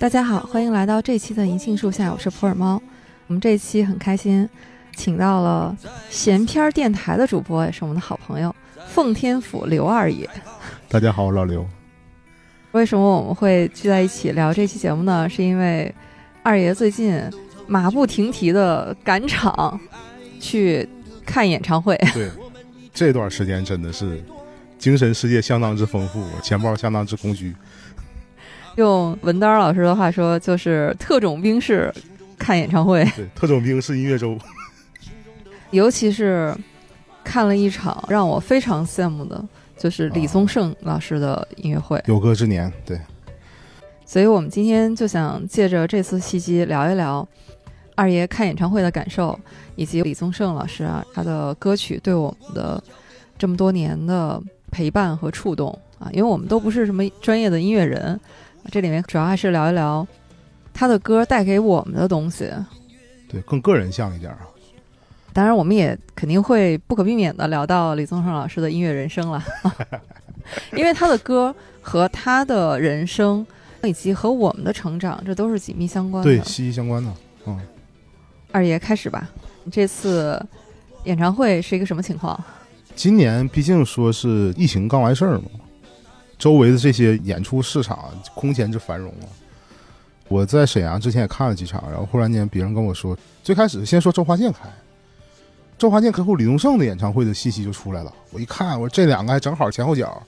[0.00, 2.80] 大家好，欢迎来到这期的银杏树下，我是普洱猫。
[3.26, 4.48] 我们这期很开心，
[4.96, 5.76] 请到了
[6.08, 8.56] 闲篇儿电台的主播，也是我们的好朋友
[8.88, 10.26] 奉天府刘二爷。
[10.88, 11.68] 大家好，我老刘。
[12.72, 15.28] 为什么我们会聚在一起聊这期节目呢？
[15.28, 15.94] 是因为
[16.42, 17.22] 二爷最近
[17.66, 19.78] 马不停蹄的赶场
[20.40, 20.88] 去
[21.26, 21.94] 看演唱会。
[22.14, 22.30] 对，
[22.94, 24.24] 这段时间真的是
[24.78, 27.54] 精神世界相当之丰富，钱包相当之空虚。
[28.76, 31.92] 用文丹老师的话说，就是特种兵式
[32.38, 33.04] 看演唱会。
[33.16, 34.36] 对，特种兵式音乐周。
[35.70, 36.54] 尤其是
[37.22, 39.42] 看了一场让我非常羡慕的。
[39.76, 43.00] 就是李宗盛老师的音乐会，有歌之年，对。
[44.04, 47.26] 所以我们今天就想借着这次契机聊一聊
[47.94, 49.40] 二爷看演唱会的感受，
[49.76, 52.84] 以及李宗盛老师啊他的歌曲对我们的
[53.38, 54.38] 这么多年的
[54.70, 56.10] 陪伴和触动啊。
[56.12, 58.20] 因为我们都不是什么专业的音乐人，
[58.70, 60.06] 这里面主要还是聊一聊
[60.72, 62.50] 他的歌带给我们的东西。
[63.28, 64.40] 对，更个人像一点啊。
[65.32, 69.40] 当然，我们也肯定会不可避免的聊到李宗盛老师的音乐人生了，
[70.74, 73.46] 因为他的歌和他的人生，
[73.84, 77.12] 以及和我们的成长，这都是紧密相关的，对，息息相关的。
[77.46, 77.60] 嗯，
[78.50, 79.30] 二爷开始吧，
[79.70, 80.44] 这次
[81.04, 82.42] 演唱会是一个什么情况？
[82.96, 85.44] 今年毕竟说是疫情刚完事儿嘛，
[86.40, 89.30] 周围的这些演出市场空前之繁荣啊。
[90.26, 94.60] 我在沈阳之前也看了几场，然后忽然间别人跟我说，最开始先说周华健开。
[95.76, 100.22] 周华健客户李宗盛的演唱会的信息就出来了，我一看，我说这两个还正好前后脚，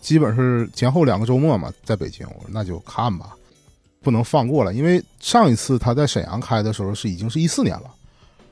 [0.00, 3.34] 基本是前后两个周末嘛，在北京，我说那就看吧，
[4.00, 7.90] 不能放过了，因为上一次他在沈阳开的时候是已经是一四年了，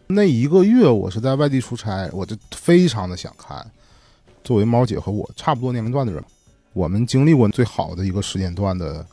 [0.07, 3.65] 那一个月我是在外地出差，我就非常的想看。
[4.43, 6.25] 作为猫姐和我差不多年龄段的人，
[6.73, 9.05] 我们经历过最好的一个时间段的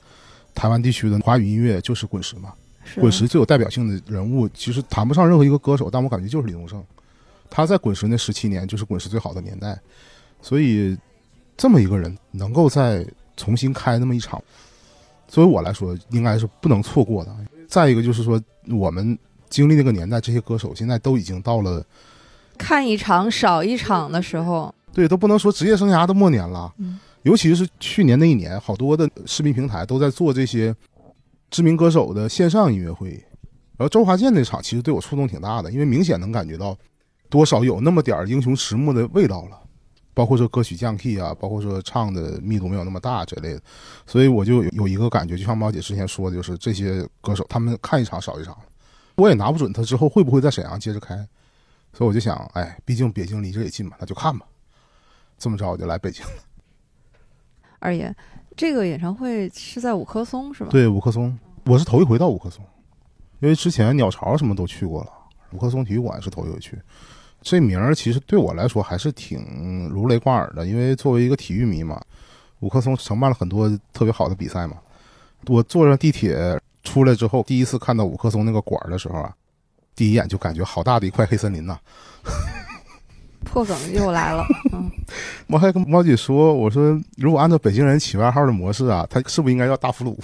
[0.54, 2.54] 台湾地区的华语音乐就是滚石嘛，
[2.96, 6.84] 滚石最有代表性的人物其实谈不上任何一个歌手，但我感觉就是李宗盛。
[7.50, 9.80] 他在滚石那十七年就是滚石最好的年代，
[10.42, 10.98] 所以
[11.56, 14.42] 这么一个人能够再重新开那么一场，
[15.28, 17.36] 作为我来说应该是不能错过的。
[17.68, 19.18] 再一个就是说，我们
[19.50, 21.86] 经历那个年代，这些歌手现在都已经到了
[22.58, 26.74] 看一场少一场的时候，对，都不能说职业生涯的末年了。
[27.28, 30.74] 尤其是去年那一年，好多的视频平台都在做这些
[31.52, 33.12] 知名歌手的线上音乐会，
[33.78, 36.78] 然后周华健那场其实对我触动挺大的，因为明显能感觉到。
[37.30, 39.62] 多少有那么点儿英雄迟暮的味道了，
[40.14, 43.62] 包括说歌曲降 key 啊，包括说唱的密度没有那么大之类的，
[44.06, 48.58] 所以我就有一个感觉，就像猫姐之前说的，就是这些歌手他们看一场少一场，
[49.18, 51.18] 我也拿不准他之后会不会在沈阳接着开，
[51.92, 54.46] 所以我就想，哎，毕竟北京离这也近嘛，那就看吧。
[55.38, 56.32] 这么着我就来北京了。
[57.80, 58.14] 二爷，
[58.56, 60.70] 这个演唱会是在五棵松是吧？
[60.72, 62.66] 对，五棵松，我是头一回到五棵松，
[63.40, 65.12] 因为之前鸟巢什么都去过了，
[65.52, 66.78] 五棵松体育馆是头一回去。
[67.42, 72.02] 这名儿其实对我来说还是挺如雷贯耳的，因为作为一个体育迷嘛，
[72.60, 74.78] 五棵松承办了很多特别好的比赛嘛。
[75.46, 79.34] 我坐上地铁出来之后，第一次看到五棵松那个馆儿的时候啊，
[79.96, 81.80] 第一眼就感觉好大的一块黑森林呐。
[83.48, 84.46] 破梗又来了，
[85.48, 90.16] 我还跟猫姐说，我说如果按照北京人起外号的模式啊，他是不是应该叫大俘虏？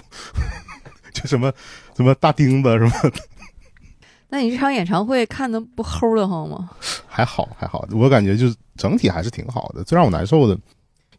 [1.14, 1.52] 就什么
[1.96, 2.92] 什么大钉子什么？
[4.30, 6.70] 那你这场演唱会看的不齁的慌吗？
[7.08, 9.84] 还好还好，我感觉就是整体还是挺好的。
[9.84, 10.58] 最让我难受的，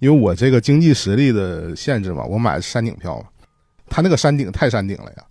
[0.00, 3.26] 因为我这个经济实力的限制嘛，我买的山顶票嘛，
[3.88, 5.24] 他那个山顶太山顶了呀，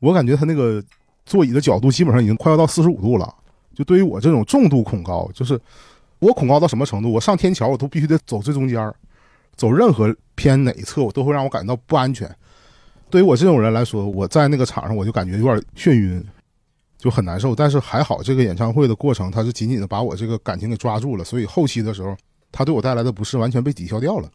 [0.00, 0.82] 我感觉他那个
[1.24, 3.32] 座椅的角度基本上已经快要到四十五度了。
[3.76, 5.60] 就对于我这种重度恐高，就是
[6.18, 7.12] 我恐高到什么程度？
[7.12, 8.92] 我上天桥我都必须得走最中间儿
[9.54, 12.28] 走任何偏哪一侧我都会让我感觉到不安全。
[13.10, 16.24] 对于我这种人来说，我在那个场上我就感觉有点眩晕。
[16.98, 22.16] 就很难受，但是还好，这个演唱会的过程，他是紧紧的把我这个感情给抓住了，所以后期的时候，
[22.50, 24.28] 他对我带来的不适完全被抵消掉了。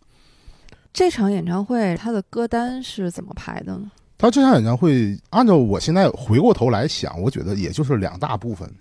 [0.94, 3.92] 这场演唱会他的歌单是怎么排的呢？
[4.16, 8.72] 他这场演唱会，按照我现在回过头来想，我觉得也就是两大部分。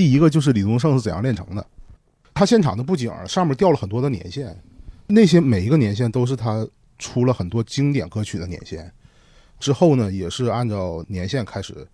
[0.00, 1.66] 第一个就是李宗盛是怎样炼成的，
[2.32, 4.58] 他现场的布景上面掉了很多的年限，
[5.06, 6.66] 那些每一个年限都是他
[6.98, 8.90] 出了很多经典歌曲的年限，
[9.58, 11.86] 之后呢，也是按照年限开始。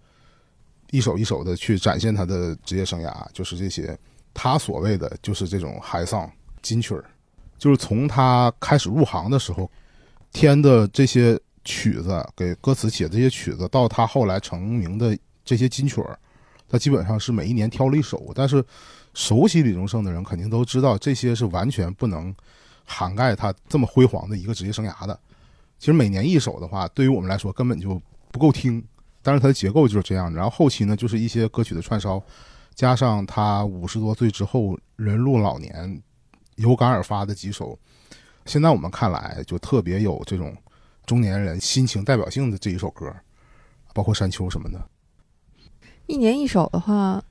[0.92, 3.98] 一首一首的去展现他的职业生涯，就是这些，
[4.32, 6.30] 他所谓的就是这种海丧
[6.62, 7.04] 金曲儿，
[7.58, 9.68] 就是从他开始入行的时候
[10.30, 16.16] 填的这些曲子，给歌词写这些曲子，到他后来成名的这些金曲儿，
[16.68, 18.64] 他基本上是每一年挑了一首，但是
[19.14, 22.34] 熟悉李宗盛的人肯定都知道，这些是完全不能
[22.84, 25.18] 涵盖他这么辉煌的一个职业生涯的。
[25.78, 28.00] 其实每年一首的话，对于我们来说根本就
[28.32, 28.82] 不够听，
[29.22, 30.36] 但是它的结构就是这样的。
[30.36, 32.22] 然后后期呢，就是一些歌曲的串烧，
[32.74, 36.02] 加上他五十多岁之后人入老年，
[36.56, 37.78] 有感而发的几首，
[38.44, 40.56] 现在我们看来就特别有这种
[41.04, 43.14] 中年人心情代表性的这一首歌，
[43.92, 44.88] 包括山丘什么的。
[46.06, 47.22] 一年一首的话，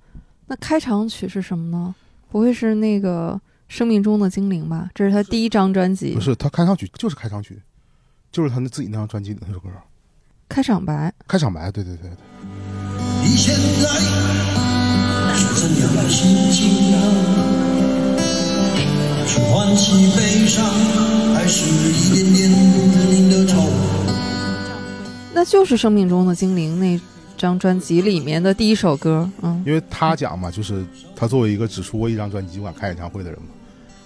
[0.47, 1.95] 那开场曲是什么呢？
[2.29, 3.33] 不会是那个
[3.69, 4.89] 《生命中的精灵》吧？
[4.93, 7.61] 这是他第一张专辑，不是他开场曲就是开场曲，
[8.31, 9.69] 就是他那自己那张专辑的那首歌，
[10.49, 11.13] 开场白。
[11.25, 12.17] 开场白，对对对对。
[13.23, 13.89] 你现在
[15.33, 16.97] 是怎样的心情呢？
[19.25, 20.65] 是欢喜悲伤，
[21.33, 21.65] 还是
[22.13, 23.71] 一点点的愁？
[25.33, 26.99] 那就是《生命中的精灵》那
[27.37, 29.29] 张专辑里面的第一首歌。
[29.41, 30.85] 嗯，因为他讲嘛，就是
[31.15, 33.47] 他作为一个只出过一张专辑就敢开演唱会的人嘛，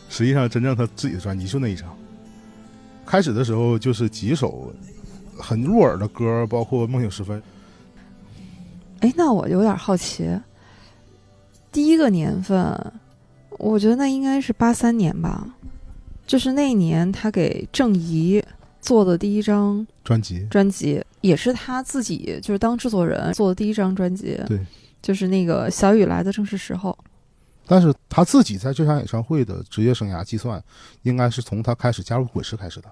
[0.10, 1.88] 实际上真正他自己的专辑就那一张。
[3.06, 4.72] 开始的时候就是几首
[5.38, 7.40] 很入耳的歌，包括《梦醒时分》。
[9.00, 10.30] 哎，那我有点好奇，
[11.72, 12.94] 第一个年份，
[13.58, 15.48] 我觉得那应该是八三年吧，
[16.28, 18.44] 就是那一年他给郑怡
[18.82, 24.60] 做的第一张专辑，专辑，也是他自己就是当制作人做的第一张专辑，对，
[25.02, 26.98] 就是那个小雨来的正是时候。
[27.66, 30.64] 但是他自己在这场演唱会的职业生涯计算，
[31.04, 32.90] 应该是从他开始加入滚石开始的。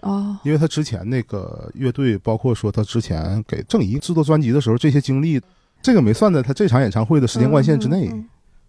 [0.00, 5.40] 哦，因为他之前那个乐队，包括说他之前给郑怡制作专辑的时候，这些经历，
[5.82, 8.08] 这个没算在他这场演唱会的时间贯线之内。
[8.08, 8.28] 嗯嗯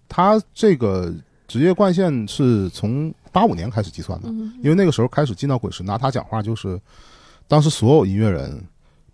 [0.09, 1.13] 他这个
[1.49, 6.79] 职业贯线是从八五年开始计算的，嗯因为那个时候开始进到滚石，拿他讲话就是，
[7.45, 8.63] 当时所有音乐人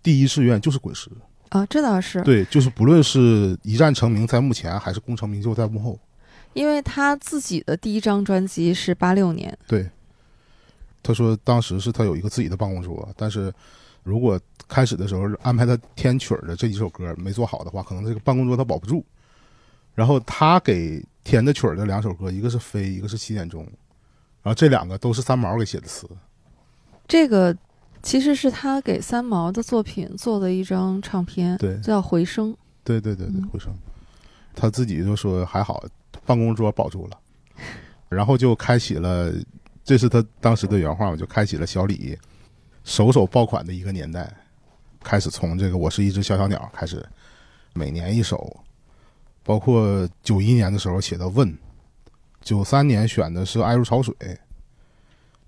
[0.04, 1.10] 第一志愿就是滚石，
[1.48, 5.98] 啊，这倒是，对，就是不论是一战成名在幕前，还是功成名就在幕后，
[6.52, 9.90] 因为他自己的第一张专辑是八六年，对。
[11.02, 13.52] 他说当时是他有一个自己的办公桌，但是
[14.02, 19.04] 如果开始的时候安排他填曲儿的这几首歌没做好的话，可能这个办公桌他保不住。
[19.94, 23.62] 然后他给填的曲儿的两首歌，一个是《飞》，一个是《七点钟》，
[24.42, 26.08] 然后这两个都是三毛给写的词。
[27.06, 27.54] 这个
[28.04, 32.52] 其实是他给三毛的作品做的一张唱片，对叫《回声》。
[32.84, 33.74] 对对对对嗯，回声。
[34.54, 35.82] 他自己就说还好，
[36.26, 37.18] 办公桌保住了，
[38.10, 39.32] 然后就开启了，
[39.82, 42.16] 这是他当时的原话嘛，就开启了小李
[42.84, 44.30] 首首爆款的一个年代，
[45.02, 47.04] 开始从这个我是一只小小鸟开始，
[47.72, 48.54] 每年一首，
[49.42, 51.56] 包括九一年的时候写的问，
[52.42, 54.14] 九三年选的是爱如潮水，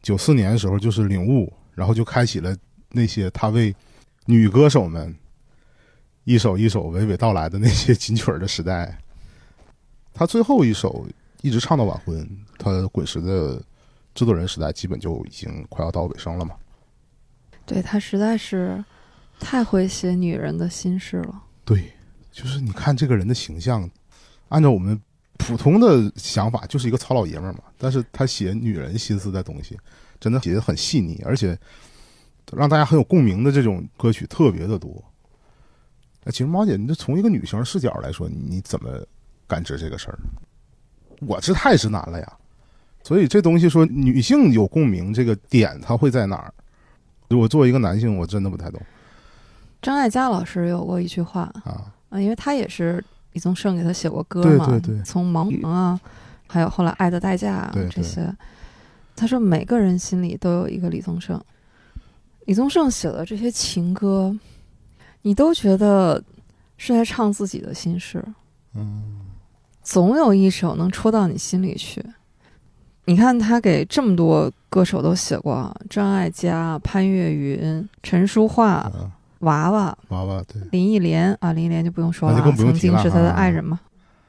[0.02, 2.56] 九四年的时候就是领悟，然后就开启了
[2.90, 3.72] 那些他为
[4.24, 5.14] 女歌手们
[6.24, 8.98] 一首一首娓娓道来的那些金曲儿的时代。
[10.12, 11.06] 他最后一首
[11.42, 12.28] 一直唱到晚婚，
[12.58, 13.62] 他滚石的
[14.14, 16.56] 制作人时代基本就已经快要到尾声了嘛。
[17.66, 18.82] 对他实在是
[19.38, 21.42] 太会写女人的心事了。
[21.64, 21.92] 对，
[22.32, 23.88] 就是你看这个人的形象，
[24.48, 24.98] 按照我们
[25.36, 27.60] 普通的想法，就是一个糙老爷们儿嘛。
[27.76, 29.78] 但是他写女人心思的东西，
[30.20, 31.58] 真的写的很细腻，而且
[32.52, 35.02] 让大家很有共鸣的这种歌曲特别的多。
[36.24, 38.90] 那其实猫姐，你这从一个女性视角来说，你怎么
[39.46, 40.18] 感知这个事儿？
[41.20, 42.32] 我是太直男了呀，
[43.02, 46.52] 所以这东西说女性有共鸣，这个点它会在哪儿？
[47.30, 48.80] 我作为一个男性，我真的不太懂
[49.82, 51.92] 张艾嘉老师有过一句话啊。
[52.08, 56.00] 啊，因为他也是李宗盛给他写过歌嘛，对对对从《盲语》啊，
[56.46, 58.32] 还有后来《爱的代价这些，
[59.16, 61.40] 他说每个人心里都有一个李宗盛。
[62.44, 64.32] 李宗盛写的这些情歌，
[65.22, 66.22] 你都觉得
[66.76, 68.24] 是在唱自己的心事，
[68.74, 69.20] 嗯，
[69.82, 72.04] 总有一首能戳到你心里去。
[73.06, 80.60] 你看他给这么多歌手都写过啊，张艾嘉、潘越云、陈淑桦、啊娃娃、娃娃对。
[80.70, 83.78] 林忆莲啊，林忆莲就不用说了、曾经是他的啊爱人嘛。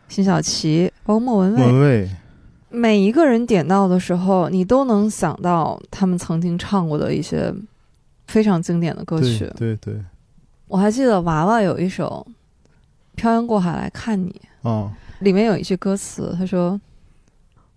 [0.10, 2.10] 辛晓琪，包括莫文蔚，
[2.70, 7.54] 每一个人点到的时候，你都能想到他们曾经唱过的一些
[8.28, 9.52] 非常经典的歌对曲。
[9.56, 9.96] 对对，
[10.68, 12.26] 我还记得娃娃有一首
[13.16, 16.80] 《漂洋过海来看你》，啊，里面有一句歌词，他说：“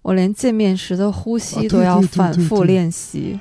[0.02, 3.38] 我连见面时的呼啊吸都要反复练习。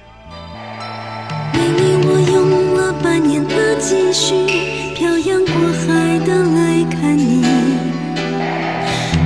[1.54, 4.46] 为你我用了半年的积蓄，
[4.94, 7.42] 漂洋过海的来看你。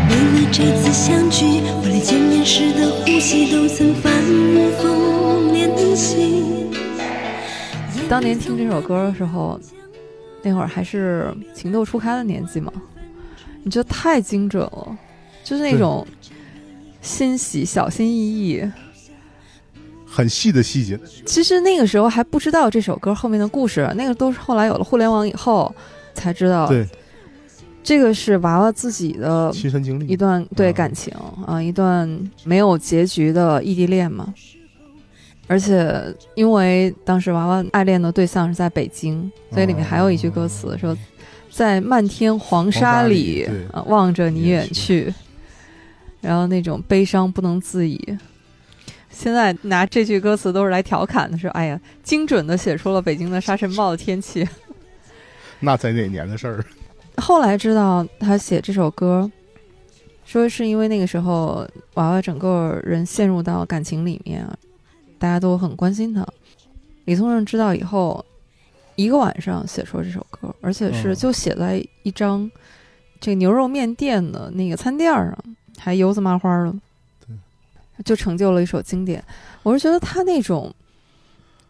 [0.09, 1.61] 为了这次相聚，
[2.03, 4.11] 见面时的呼吸都曾反
[4.77, 6.43] 复练习。
[8.09, 9.57] 当年听这首歌的时候，
[10.41, 12.73] 那会儿还是情窦初开的年纪嘛，
[13.63, 14.97] 你觉得太精准了，
[15.45, 16.05] 就是那种
[17.01, 18.61] 欣喜、小心翼翼。
[20.05, 20.99] 很细的细节。
[21.25, 25.73] 其实那个时候还不知道这首歌后面的故事，那个都是后来有了互联网以后
[26.13, 26.67] 才知道。
[26.67, 26.85] 对，
[27.83, 31.13] 这个是娃娃自己的亲身经历一段对嗯感情
[31.45, 34.33] 啊，一段没有结局的异地恋嘛。
[35.47, 40.97] 而且因为当时娃娃爱恋的对象是在北京，所以里面还有一句歌词说
[41.51, 45.13] ：“在漫天黄沙里啊，望着你远远去。”
[46.21, 48.17] 然后那种悲伤不能自已。
[49.09, 54.47] 现在拿这句歌词都是来调侃的，说：“哎呀，精准的写出了北京的沙尘暴的天气。
[55.59, 56.65] ”那在哪年的事儿？
[57.17, 59.29] 后来知道他写这首歌，
[60.25, 64.47] 说是因为那个时候娃娃整个人陷入到感情里面，
[65.19, 66.25] 大家都很关心他。
[67.05, 68.25] 李宗盛知道以后，
[68.95, 72.49] 一个晚上写出了这首歌，而且是嗯就写在一张
[73.19, 75.37] 这个牛肉面店的那个餐垫上，
[75.77, 76.73] 还油渍麻花的，
[77.27, 77.35] 对，
[78.03, 79.23] 就成就了一首经典。
[79.61, 80.73] 我是觉得他那种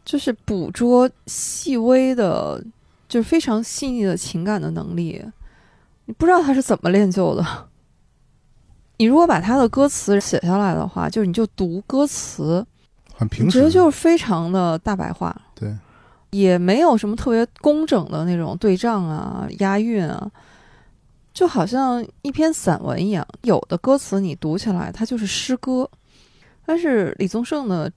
[0.06, 2.64] 就是捕捉细微的。
[3.13, 5.24] 就是非常细腻的情感的能力，
[6.05, 7.46] 你不知道他是怎么练就的。
[8.98, 12.65] 你如果把他的歌词写下来的话，就是你就读歌词，
[13.13, 15.77] 很平时，觉得就是非常的大白话，对，
[16.32, 20.32] 也没有什么特别工整的那种对仗啊、押韵啊，
[21.36, 23.24] 就好像一篇散文一样。
[23.43, 25.88] 有的歌词你读起来它就是诗歌，
[26.65, 27.91] 但是李宗盛的，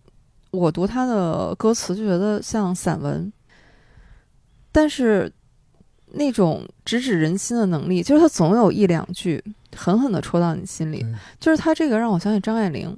[0.51, 3.33] 我读他的歌词就觉得像散文。
[4.77, 5.33] 但是
[6.09, 9.43] 那种直指人心的能力，就是他总有一两句
[9.75, 11.03] 狠狠的戳到你心里。
[11.41, 12.95] 就是他这个让我想起张爱玲，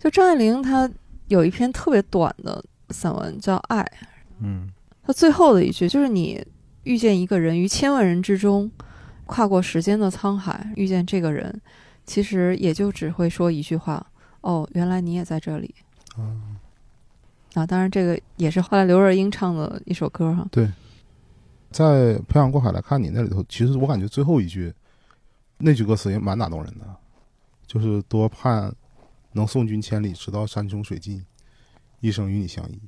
[0.00, 0.90] 就张爱玲她
[1.28, 3.82] 有一篇特别短的散文叫《爱》，
[4.40, 4.72] 嗯，
[5.02, 6.42] 她最后的一句就是你
[6.84, 8.70] 遇见一个人于千万人之中，
[9.26, 11.60] 跨过时间的沧海，遇见这个人，
[12.06, 14.06] 其实也就只会说一句话：
[14.40, 15.74] 哦，原来你也在这里。
[16.16, 16.51] 啊，
[17.54, 20.46] 啊，当然这个也是后来刘若英唱的一首歌哈。
[20.50, 20.70] 对
[21.70, 24.72] 在《漂洋过海来看你》那里头，其实我感觉最后一句
[25.58, 26.84] 那句歌词也蛮打动人的，
[27.66, 28.74] 就是多盼
[29.32, 31.24] 能送君千里，直到山穷水尽，
[32.00, 32.80] 一生与你相依。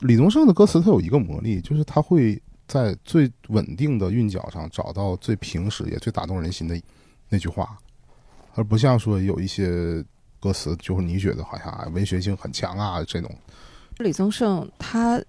[0.00, 6.80] 李宗盛的歌词它有一个魔力，就是他会在最稳定的韵脚上找到最平实也最打动人心的
[7.28, 7.76] 那句话，
[8.54, 10.04] 而不像说有一些
[10.38, 13.34] 歌词就是你觉得好像文学性很强啊这种，
[13.98, 15.22] 李宗盛他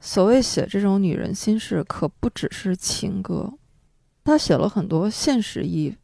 [0.00, 3.52] 所谓写这种女人心事，可不只是情歌，
[4.24, 5.96] 他写了很多现实意义，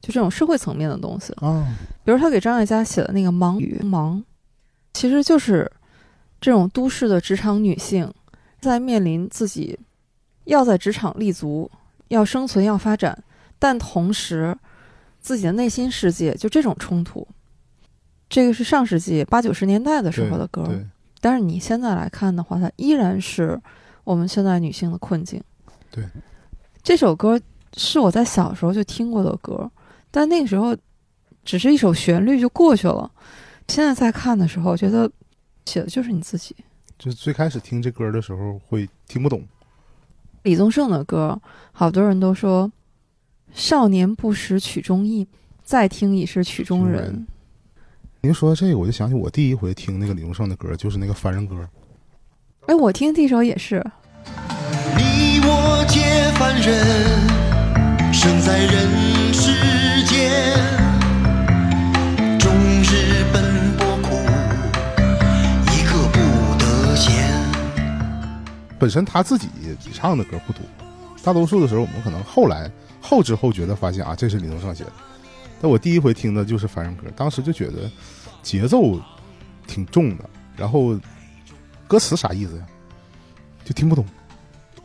[0.00, 1.32] 就这种社会层面的东西。
[1.34, 1.66] 啊，
[2.04, 4.18] 比如他给张艾嘉写的那个《忙与忙》，
[4.92, 5.70] 其实就是
[6.40, 8.12] 这种都市的职场女性
[8.60, 9.78] 在面临自己
[10.44, 11.70] 要在职场立足、
[12.08, 13.24] 要生存、要发展，
[13.58, 14.56] 但同时
[15.20, 17.26] 自己的内心世界就这种冲突。
[18.28, 20.86] 这个是上世纪八九十年代的时候的歌，对，
[21.24, 23.58] 但是你现在来看的话，它依然是
[24.04, 25.42] 我们现在女性的困境。
[25.90, 26.04] 对，
[26.82, 27.40] 这首歌
[27.78, 29.70] 是我在小时候就听过的歌，
[30.10, 30.76] 但那个时候
[31.42, 33.10] 只是一首旋律就过去了。
[33.68, 35.10] 现在再看的时候，觉得
[35.64, 36.54] 写的就是你自己。
[36.98, 39.42] 就是最开始听这歌的时候会听不懂，
[40.42, 41.40] 李宗盛的歌，
[41.72, 42.70] 好多人都说
[43.54, 45.26] “少年不识曲中意，
[45.62, 47.26] 再听已是曲中人”曲中人
[48.24, 51.56] 您说这个，我就想起我第一回听那个李宗盛的歌，就是那个《凡人歌》。
[52.66, 53.84] 哎，我听这首也是，
[54.96, 59.52] 你我皆凡人，生在人世
[60.06, 60.54] 间，
[62.38, 62.50] 终
[62.82, 64.14] 日奔波苦，
[65.70, 66.18] 一刻不
[66.58, 67.12] 得闲。
[68.78, 69.50] 本身他自己
[69.92, 70.62] 唱的歌不多，
[71.22, 74.92] 大多数的时候我们可能后来后知后觉的发现啊，这是李宗盛写的。
[75.64, 77.90] 那我第一回听的就是《凡人歌》，当时就觉得
[78.42, 79.00] 节奏
[79.66, 80.28] 挺重的，
[80.58, 80.94] 然后
[81.88, 82.66] 歌词啥意思呀，
[83.64, 84.04] 就听不懂。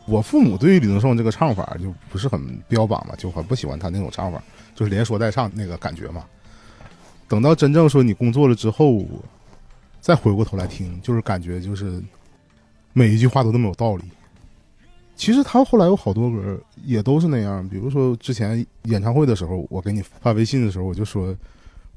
[0.06, 4.42] 我父母对于李宗盛这个唱法就不是很标榜嘛，就很不喜欢他那种唱法，
[4.74, 6.24] 就是连说带唱那个感觉嘛。
[7.28, 9.04] 等到真正说你工作了之后，
[10.00, 12.02] 再回过头来听，就是感觉就是
[12.94, 14.04] 每一句话都那么有道理。
[15.20, 21.36] 其实他后来有好多歌也都是那样，比如说之前演唱会的时候，我给你发微信的时候，我就说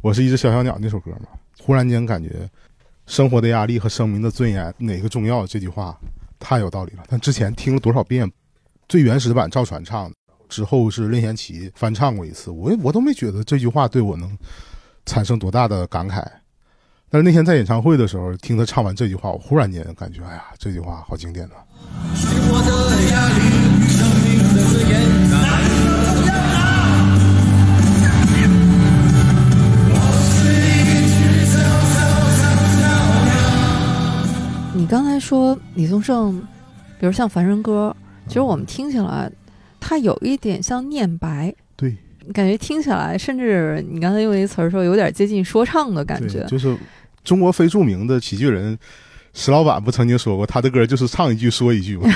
[0.02, 1.30] 我是一只小小鸟那首歌嘛，
[1.62, 2.50] 忽然间感觉
[3.06, 5.48] 生活的压力和生命的尊严哪个重要？
[5.48, 5.98] 这句话
[6.38, 7.04] 太有道理了。
[7.08, 8.30] 但之前听了多少遍，
[8.90, 10.16] 最原始版赵传唱的，
[10.50, 14.38] 之后是任贤齐翻唱过一次，我我都没觉得这句话对我能
[15.06, 16.22] 产生多大的感慨。
[17.10, 21.56] 但是那天在演唱会的时候，听他唱完这句话，我忽然间感觉，哎呀，这句话好经典呐、
[22.16, 22.72] 生活的
[23.12, 23.40] 压力，
[23.88, 24.94] 生命的尊严，
[25.30, 25.34] 拿？
[29.90, 29.94] 我
[30.30, 30.34] 是
[30.74, 31.54] 一只小
[31.94, 31.96] 小
[32.40, 32.42] 小
[32.80, 32.84] 小
[33.26, 33.32] 鸟。
[34.74, 36.42] 你刚才说李宗盛，
[37.00, 37.96] 比如像《凡人歌》，
[38.28, 39.32] 其实我们听起来，
[39.80, 41.96] 他有一点像念白，对，
[42.34, 46.76] 感觉听起来，甚至你刚才用一个词儿说，有点接近说唱的感觉，就是
[47.24, 48.78] 中国非著名的喜剧人。
[49.34, 52.08] 石老板不曾经说过，他的歌就是唱一句说一句吗？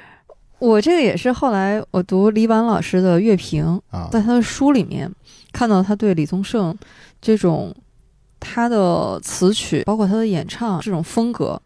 [0.58, 5.10] 我这个也是后来我读李婉老师的乐评，啊，在他的书里面
[5.52, 6.74] 看到他对李宗盛
[7.20, 7.74] 这种
[8.40, 11.60] 他的词曲，包括他的演唱这种风格，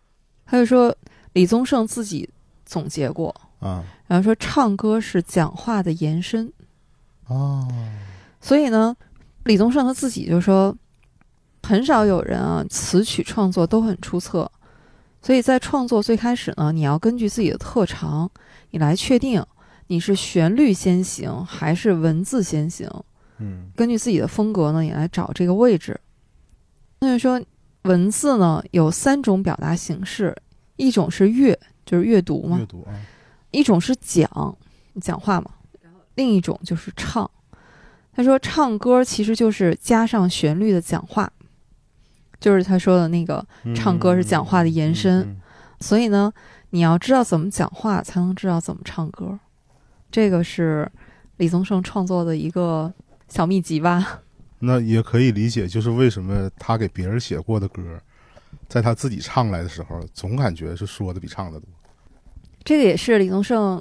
[0.45, 0.93] 他就说
[1.35, 2.29] 李宗盛自己
[2.67, 6.53] 总结过，啊然后说唱歌是讲话的延伸，
[7.29, 7.69] 啊，
[8.41, 8.97] 所以呢，
[9.45, 10.75] 李宗盛他自己就说，
[11.63, 14.51] 很少有人啊词曲创作都很出色，
[15.21, 18.31] 所以在创作最开始呢，你要根据自己的特长，
[18.71, 19.45] 你来确定
[19.89, 22.89] 你是旋律先行还是文字先行。
[23.41, 25.99] 嗯根据自己的风格呢，也来找这个位置。
[27.01, 27.41] 那就说
[27.83, 30.37] 文字呢有三种表达形式，
[30.77, 32.95] 一种是阅，就是阅读嘛阅；读啊，
[33.51, 34.57] 一种是讲，
[35.01, 35.51] 讲话嘛；
[36.17, 37.31] 另一种就是唱。
[38.13, 41.33] 他说唱歌其实就是加上旋律的讲话，
[42.41, 43.45] 就是他说的那个。
[43.75, 45.37] 唱歌是讲话的延伸
[45.81, 46.33] 所以呢，
[46.71, 49.39] 你要知道怎么讲话，才能知道怎么唱歌。
[50.11, 50.91] 这个是
[51.37, 52.93] 李宗盛创作的一个
[53.29, 54.23] 小秘籍吧。
[54.61, 57.83] 那也可以理解，就是为什么他给别人写过的歌，
[58.69, 61.69] 在他自己唱来的时候，总感觉是说的比唱的多。
[62.65, 63.81] 这个也是李宗盛，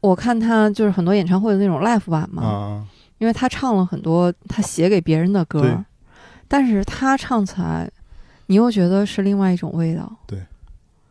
[0.00, 2.86] 我看他就是很多演唱会的那种 live 版嘛，啊，
[3.16, 5.82] 因为他唱了很多他写给别人的歌，
[6.54, 7.90] 但是他唱起来，
[8.46, 10.40] 你又觉得是另外一种味道，对，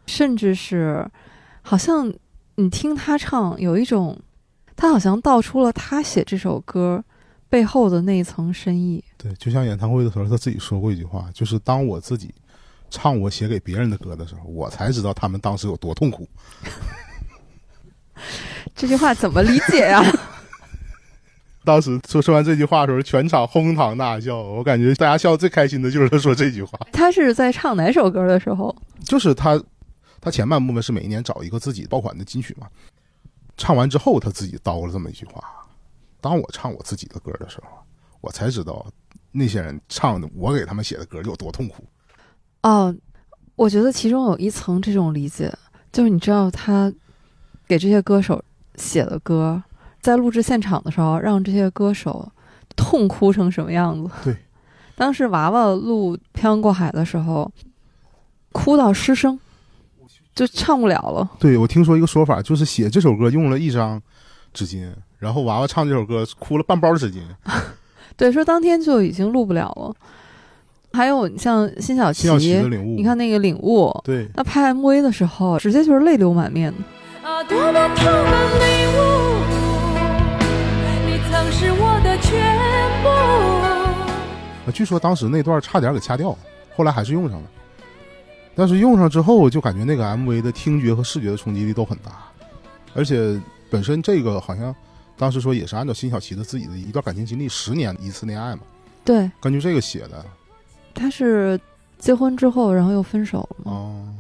[0.06, 1.06] 甚至是
[1.62, 2.10] 好像
[2.56, 4.18] 你听他唱，有一种
[4.74, 7.04] 他好像道出了他写这首歌
[7.50, 9.04] 背后的那一层深意。
[9.18, 12.34] 对，就像演唱会的时候，他自己说过一句话，就是当我自己
[12.90, 16.26] 唱我写给别人的歌的时候，我才知道他们当时有多痛苦。
[18.74, 20.02] 这句话怎么理解呀、
[21.66, 24.42] 当时说说完这句话的时候，全场哄堂大笑。
[24.42, 28.76] 我感觉大家笑得最开心的就是他说这句话，他是在唱哪首歌的时候？
[29.04, 29.62] 就是他，
[30.20, 32.68] 他前半部分是每一年找一个自己爆款的金曲嘛，
[33.56, 35.44] 唱完之后他自己叨了这么一句话：
[36.20, 37.70] 当我唱我自己的歌的时候，
[38.22, 38.86] 我才知道
[39.32, 41.86] 那些人唱的我给他们写的歌有多痛苦。
[42.64, 42.94] 哦，
[43.56, 45.54] 我觉得其中有一层这种理解，
[45.92, 46.92] 就是你知道他
[47.68, 48.44] 给这些歌手
[48.76, 49.62] 写的歌，
[50.04, 52.30] 在录制现场的时候，让这些歌手
[52.76, 54.12] 痛哭成什么样子。
[54.26, 54.36] 对，
[54.98, 57.50] 当时娃娃录《漂洋过海》的时候，
[58.52, 59.40] 哭到失声，
[60.36, 61.30] 就唱不了了。
[61.40, 64.02] 对我听说一个说法，就是写这首歌用了一张
[64.54, 67.22] 纸巾，然后娃娃唱这首歌哭了半包纸巾。
[68.18, 69.96] 对，说当天就已经录不了了。
[70.92, 76.74] 还有你像辛晓辛晓琪的领悟，你看那个领悟，对，那拍 MV 的时候，直接就是泪流满面。
[77.24, 77.88] 啊，多么
[84.72, 86.38] 据说当时那段差点给掐掉，
[86.76, 87.50] 后来还是用上了。
[88.56, 92.12] 但是用上之后，就感觉那个 MV 的听觉和视觉的冲击力都很大，
[92.94, 94.74] 而且本身这个好像
[95.18, 98.62] 当时说也是按照辛晓琪的自己的一段感情经历，十年一次恋爱嘛，
[99.04, 100.24] 对，根据这个写的。
[100.94, 101.60] 他是
[101.98, 103.72] 结婚之后，然后又分手了嘛？
[103.72, 104.14] 哦，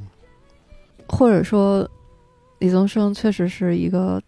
[1.07, 1.87] 或者说，
[2.57, 4.19] 李宗盛确实是一个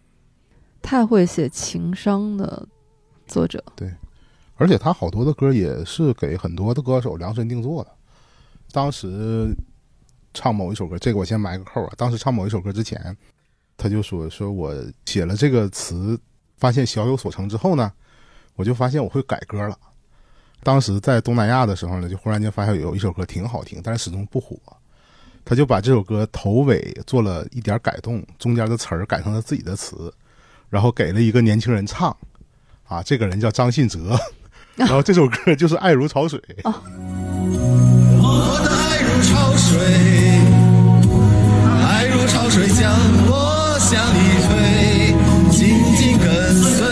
[0.83, 2.67] 太会写情伤的
[3.25, 3.63] 作者。
[4.57, 7.91] 而且他好多的歌也是给很多的歌手量身定做的。
[8.71, 9.53] 当时
[10.33, 11.93] 唱某一首歌，这个我先埋个扣啊。
[11.97, 13.15] 当时唱某一首歌之前，
[13.77, 14.73] 他就说：“说我
[15.05, 16.19] 写了这个词，
[16.57, 17.91] 发现小有所成之后呢，
[18.55, 19.77] 我就发现我会改歌了。
[20.63, 24.57] 当时在东南亚的时候呢，就忽然间发现有一首歌挺好听，但是始终不火。
[25.43, 30.11] 他就把这首歌头尾做了一点改动，中间的词儿改成了自己的词，
[30.69, 32.15] 然后给了一个年轻人唱。
[32.85, 34.15] 啊，这个人叫张信哲，
[34.75, 36.37] 然后这首歌就是《爱如潮水》。
[38.21, 39.79] 我的爱如潮水，
[41.81, 42.93] 爱如潮水将
[43.25, 45.15] 我向你推，
[45.49, 46.27] 紧紧跟
[46.61, 46.85] 随。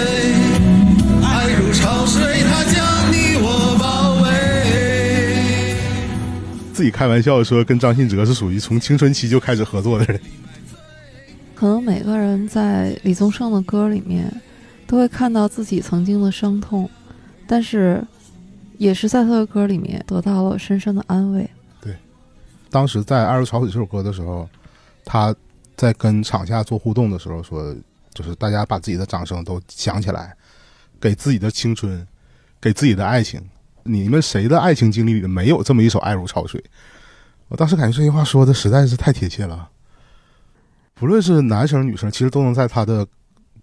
[1.21, 5.75] 爱如潮水，它将你我包围。
[6.73, 10.17] 自己开玩笑说，跟张信哲是属于从青春期就开始合作的人。
[11.53, 14.33] 可能每个人在李宗盛的歌里面，
[14.87, 16.89] 都会看到自己曾经的伤痛，
[17.53, 18.03] 但是
[18.79, 21.47] 也是在他的歌里面得到了深深的安慰。
[21.79, 21.95] 对
[22.71, 24.49] 当时在《爱如潮水》这首歌的时候，
[25.05, 25.35] 他
[25.75, 27.71] 在跟场下做互动的时候说，
[28.11, 30.35] 就是大家把自己的掌声都响起来，
[30.99, 32.07] 给自己的青春，
[32.59, 33.39] 给自己的爱情。
[33.83, 36.59] 你们谁的爱情经历里没有这么一首《爱如潮水》？
[37.49, 39.69] 我当时感觉这句话说的实在是太贴切了。
[40.95, 43.07] 不论是男生女生，其实都能在他的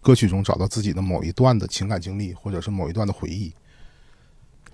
[0.01, 3.53] 歌曲中找到自己的某一段的情感经历，或者是某一段的回忆。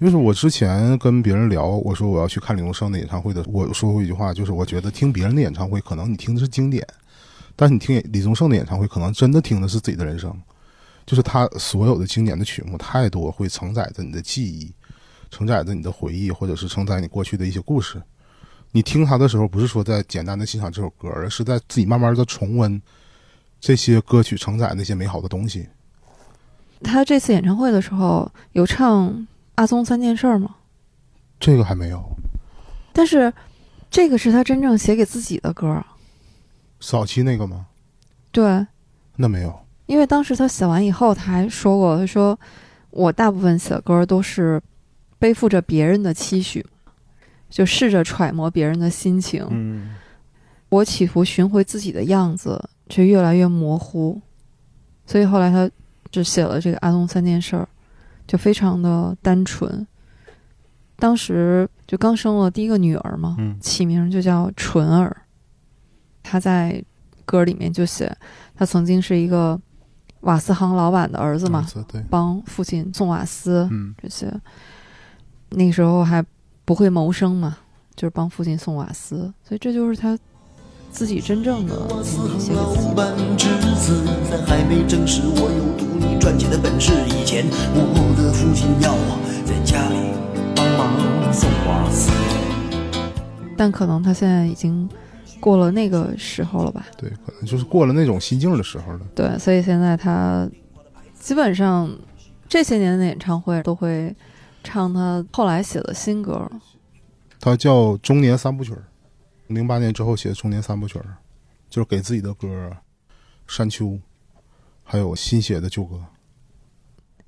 [0.00, 6.86] 就是我之前跟别人聊，我说我要去看李宗盛的演唱会的，我说过一句话，就是我觉得听别人的演唱会，可能你听的是经典，
[7.56, 10.34] 但是你听李宗盛的演唱会，可能真的听的是自己的人生。
[11.06, 14.70] 就是他所有的经典的曲目太多，会承载着你的记忆，
[15.30, 18.02] 承载着你的回忆，或者是承载你过去的一些故事。
[18.72, 22.82] 你听他的时候，不是说在简单的欣赏这首歌，而是在自己慢慢的重温
[23.60, 25.66] 这些歌曲承载那些美好的东西。
[26.82, 30.54] 他这次演唱会的时候有唱阿宗三件事儿吗？
[31.38, 32.02] 这个还没有，
[32.94, 33.30] 但是
[33.90, 35.84] 这个是他真正写给自己的歌儿，
[36.80, 37.66] 早期那个吗？
[38.32, 38.66] 对，
[39.16, 39.58] 那没有。
[39.86, 42.38] 因为当时他写完以后，他还说过，他说
[42.90, 44.60] 我大部分写的歌都是
[45.18, 46.64] 背负着别人的期许，
[47.50, 49.46] 就试着揣摩别人的心情。
[49.50, 49.94] 嗯，
[50.68, 54.20] 我企图寻回自己的样子，却越来越模糊，
[55.06, 55.70] 所以后来他
[56.10, 57.62] 就写了这个《阿宗三件事儿》，
[58.26, 59.86] 就非常的单纯。
[60.98, 65.14] 当时就刚生了第一个女儿嘛，嗯起名就叫纯儿。
[66.22, 66.82] 他在
[67.24, 68.16] 歌里面就写，
[68.54, 69.60] 他曾经是一个
[70.20, 71.66] 瓦斯行老板的儿子嘛，
[72.08, 74.32] 帮父亲送瓦斯嗯这些。
[75.50, 76.24] 那个时候还
[76.64, 77.58] 不会谋生嘛，
[77.94, 80.18] 就是帮父亲送瓦斯，所以这就是他
[80.96, 82.56] 自己真正的写行给自己的。
[82.56, 89.94] 老板侄子，在还没证实我有独立赚钱的本事以前，我的父亲要我在家里
[90.56, 92.10] 帮忙送瓦斯。
[93.58, 94.88] 但可能他现在已经
[95.38, 96.86] 过了那个时候了吧？
[96.96, 99.00] 对，可能就是过了那种心境的时候了。
[99.14, 100.48] 对，所以现在他
[101.20, 101.94] 基本上
[102.48, 104.16] 这些年的演唱会都会
[104.64, 106.50] 唱他后来写的新歌。
[107.38, 108.72] 他叫《中年三部曲》，
[109.48, 110.98] 零八年之后写的《中年三部曲》，
[111.70, 112.48] 就是给自己的歌
[113.46, 113.86] 《山丘》，
[114.82, 116.00] 还有新写的旧歌。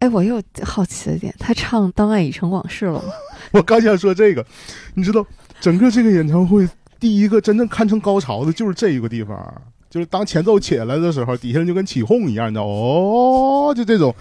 [0.01, 3.13] 哎，我又好奇了一点，他唱《当爱已成往事》了吗？
[3.53, 4.45] 我刚想说这个，
[4.95, 5.27] 你知道，
[5.61, 6.69] 整个这个演唱会
[7.01, 14.15] 第一个真正堪称高潮的就是这一个地方，就是当前奏起来的时候，底下人就跟起哄一样，你知道哦，就这种。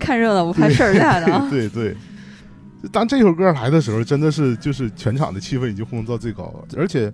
[0.00, 1.46] 看热闹不怕事儿大的啊。
[1.52, 1.94] 对对。
[2.90, 7.12] 当这首歌来的时候，真的是就是全场的气氛已经烘到最高了，而且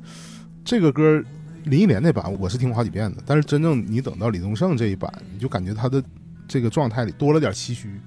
[0.65, 1.21] 这个歌
[1.65, 6.01] 林忆莲那版我是听过好几遍的，但是真正你等到李宗盛这一版，你就感觉他的
[6.47, 8.01] 这个状态里多了点唏嘘，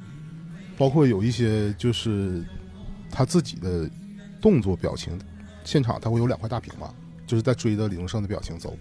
[0.78, 2.42] 包括有一些就是
[3.12, 3.90] 他自己的
[4.40, 5.20] 动作表情，
[5.66, 6.94] 现场他会有两块大屏嘛，
[7.28, 8.74] 就是在追着李宗盛的表情走。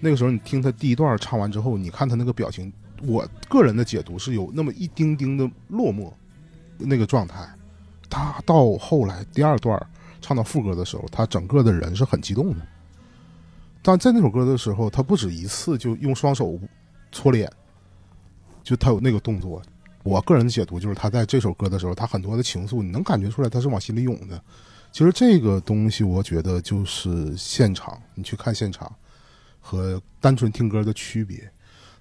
[0.00, 2.70] 那个时候你听他第一段唱完之后，你看他那个表情，
[3.04, 6.12] 我个人的解读是有那么一丁丁的落寞
[6.78, 7.48] 那个状态。
[8.08, 9.80] 他到后来第二段
[10.20, 12.66] 唱到副歌的时候，他整个的人是很激动的。
[13.82, 16.58] 但在那首歌的时候，他不止一次就用双手
[17.10, 17.50] 搓脸，
[18.62, 19.60] 就他有那个动作。
[20.04, 24.40] 我个人的解读就是，他在这首歌的时候，他很多的情愫，你能感觉出来他是往心里涌的。
[24.92, 28.94] 其实这个东西，我觉得就是现场，你去看现场
[29.60, 31.50] 和单纯听歌的区别。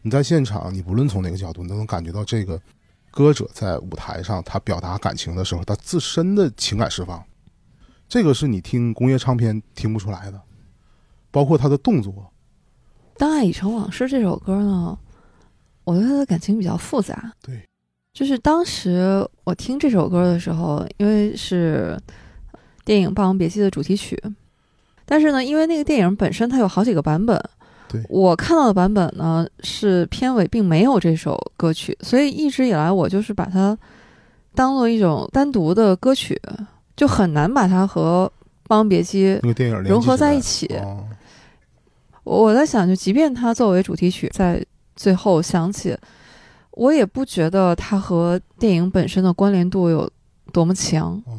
[0.02, 2.60] 你在现场，你不论从哪个角度，你都能感觉到这个
[3.10, 7.24] 歌者在舞台上他表达感情的时候，他自身的情感释放，
[8.08, 10.42] 这个是你听工业唱片听不出来的。
[11.34, 12.12] 包括他的动作，
[13.18, 15.00] 《当爱已成往事》这首歌呢，
[15.86, 17.32] 我对他的感情比较复杂。
[17.42, 17.66] 对，
[18.12, 21.98] 就是当时我听这首歌的时候，因为是
[22.84, 24.22] 电影《霸王别姬》的主题曲，
[25.06, 27.42] 但是呢，因为那个电影本身它有好几个版本，
[27.91, 28.01] 对。
[28.10, 33.77] 我看到的版本呢是片尾并没有这首歌曲，所以一直以来我就是把它
[34.56, 36.41] 当做一种单独的歌曲，
[36.95, 38.32] 就很难把它和
[38.67, 40.67] 《霸王别姬》那个电影融合在一起。
[40.77, 41.06] 哦。
[42.23, 44.63] 我我在想，就即便它作为主题曲在
[44.95, 45.97] 最后响起，
[46.69, 50.08] 我也不觉得它和电影本身的关联度有
[50.54, 51.13] 多么强。
[51.25, 51.34] 哦，《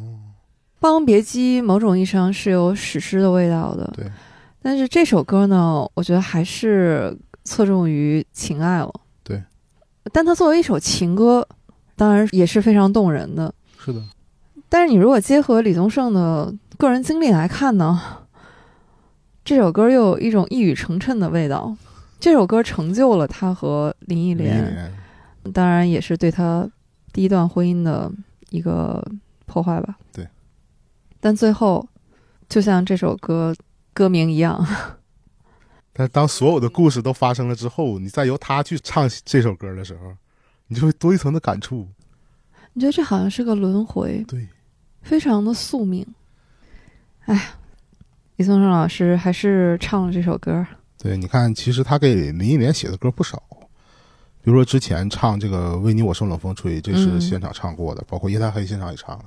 [0.81, 4.11] 霸王别姬》某种意义上是有史诗的味道的，对，
[4.63, 8.93] 但是这首歌呢，我觉得还是侧重于情爱了。
[9.25, 9.43] 对，
[10.13, 11.47] 但它作为一首情歌，
[11.97, 13.53] 当然也是非常动人的。
[13.79, 14.01] 是的，
[14.69, 18.01] 但是你如果结合李宗盛的个人经历来看呢，
[19.45, 21.77] 这首歌又有一种一语成谶的味道。
[22.21, 24.93] 这首歌成就了他和林忆莲，
[25.53, 26.71] 当然也是对他
[27.13, 28.09] 第一段婚姻的
[28.51, 29.05] 一个
[29.47, 29.99] 破坏吧。
[30.13, 30.29] 对。
[31.19, 31.85] 但最后，
[32.49, 33.53] 就像这首歌
[33.93, 34.67] 歌名一样，
[35.93, 40.15] 但当所有的故事都发生了之后，你再由他去唱这首歌的时候，
[40.69, 41.87] 你就会多一层的感触。
[42.73, 44.49] 你觉得这好像是个轮回，对，
[45.03, 46.07] 非常的宿命。
[47.27, 47.53] 哎，
[48.37, 50.67] 李宗盛老师还是唱了这首歌。
[50.99, 53.43] 对，你看，其实他给林忆莲写的歌不少，
[54.41, 59.25] 比如说之前唱这个《为你我受冷风吹》，这是嗯现场唱过的，包括《夜太黑》现场也唱了，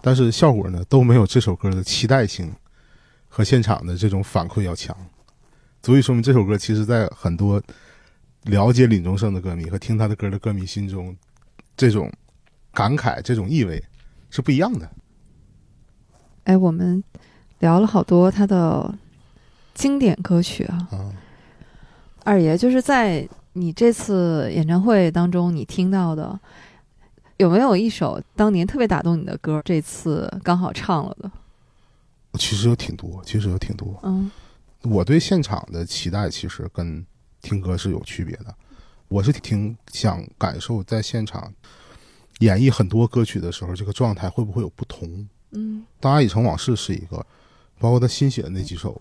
[0.00, 2.54] 但是效果呢都没有这首歌的期待性
[3.34, 4.94] 和现场的这种反馈要强，
[5.80, 7.60] 足以说明这首歌其实在很多
[8.42, 11.16] 了解林宗盛的歌迷和听他的歌的歌迷心中，
[11.74, 12.12] 这种
[12.74, 13.82] 感慨、这种意味
[14.28, 14.86] 是不一样的。
[16.44, 17.02] 哎，我们
[17.60, 18.94] 聊了好多他的
[19.72, 20.88] 经典歌曲啊。
[20.90, 21.10] 啊，
[22.24, 26.38] 二爷，就是在你这次演唱会当中，你听到的
[27.38, 29.62] 有没有一首当年特别打动你的歌？
[29.64, 31.30] 这次刚好唱了的？
[32.38, 33.98] 其实有挺多，其实有挺多。
[34.02, 34.30] 嗯
[34.82, 37.06] 我对现场的期待其实跟
[37.40, 38.52] 听歌是有区别的。
[39.06, 41.52] 我是挺想感受在现场
[42.40, 45.28] 演绎很多歌曲的时候，这个状态会不会有不同？
[45.52, 47.24] 嗯《当爱已成往事》是一个，
[47.78, 49.00] 包括他新写的那几首。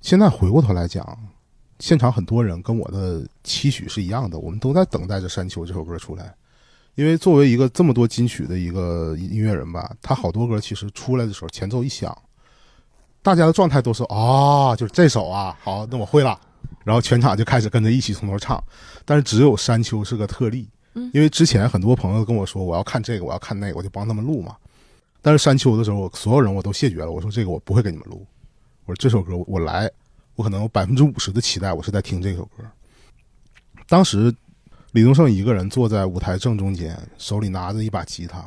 [0.00, 1.18] 现在回过头来讲，
[1.80, 6.32] 现场很多人跟我的期许是一样的，我们都在等待着《山丘》这首歌出来。
[6.94, 12.16] 因为作为一个这么多金曲的一个音乐人吧，他好多歌其实出来的时候前奏一响，
[13.24, 16.38] 大家的状态都是啊，就是这首啊，好，那我会了，
[16.84, 18.62] 然后全场就开始跟着一起从头唱。
[19.06, 24.54] 但是只有《山丘》是个特例，嗯因为之前很多朋友跟我说我要看这个，我要看那个，我就帮他们录嘛。
[25.22, 28.26] 但是《山丘》的时候，我所有人我都谢绝了，我说这个我不会给你们录，
[28.84, 29.90] 我说这首歌我来，
[30.34, 32.62] 我可能有百分之五十的期待，我是在听这首歌。
[33.88, 34.30] 当时
[34.92, 38.44] 李宗盛一个人坐在舞台正中间，手里拿着一把吉他，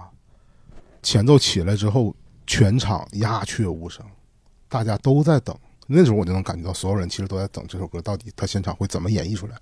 [1.01, 4.05] 前奏起来之后，全场鸦雀无声，
[4.69, 5.57] 大家都在等。
[5.87, 9.57] 那时候我就能感觉到，所有人其实都在等这首歌到底他现场会怎么演绎出来。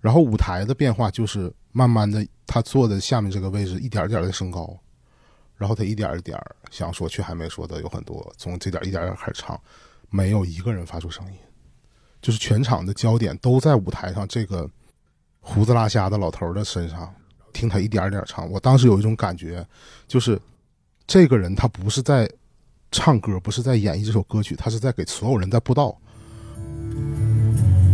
[0.00, 4.78] 然后舞台的变化就是慢慢的，他坐在下面这个位置一点点的升高，
[5.56, 6.38] 然后他一点一点
[6.70, 9.60] 想说却还没说的有很多，从这点一点点开始唱，
[10.10, 11.38] 没有一个人发出声音，
[12.22, 14.70] 就是全场的焦点都在舞台上这个
[15.40, 17.12] 胡子拉碴的老头的身上，
[17.52, 18.48] 听他一点一点唱。
[18.50, 19.66] 我当时有一种感觉，
[20.06, 20.40] 就是
[21.06, 22.30] 这个人他不是在
[22.90, 25.96] 唱歌，不是在演绎这首歌曲，他是在给所有人在布道。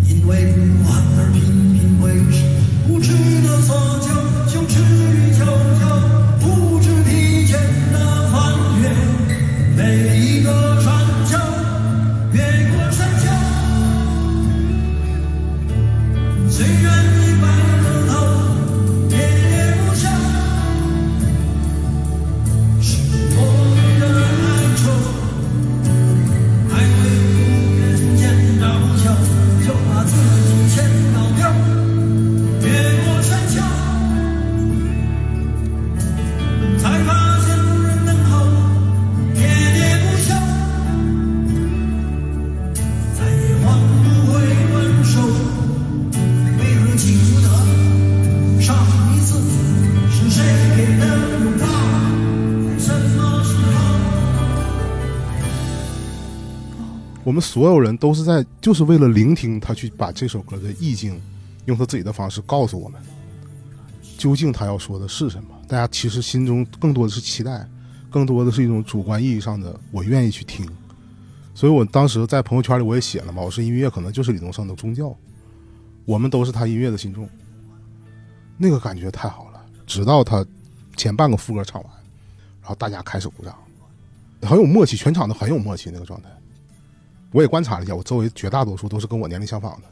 [0.09, 0.53] 因为
[0.85, 1.12] 我
[57.33, 61.19] 我们所有人都是在就是为了聆听他去把这首歌的意境，
[61.65, 63.01] 用他自己的方式告诉我们，
[64.19, 65.49] 究竟他要说的是什么。
[65.67, 67.67] 大家其实心中更多的是期待，
[68.11, 70.69] 更多的是一种主观意义上的我愿意去听。
[71.55, 75.17] 所以我当时在朋友圈里我也写了嘛，我说音乐可能就是李宗盛的宗教，
[76.05, 77.27] 我们都是他音乐的信众。
[78.59, 80.45] 那个感觉太好了，直到他
[80.99, 81.91] 前半个副歌唱完，
[82.61, 83.57] 然后大家开始鼓掌，
[84.43, 86.29] 很有默契，全场都很有默契那个状态。
[87.33, 89.89] 我也观察了一下，我周围绝大多数都是跟我年龄相仿的。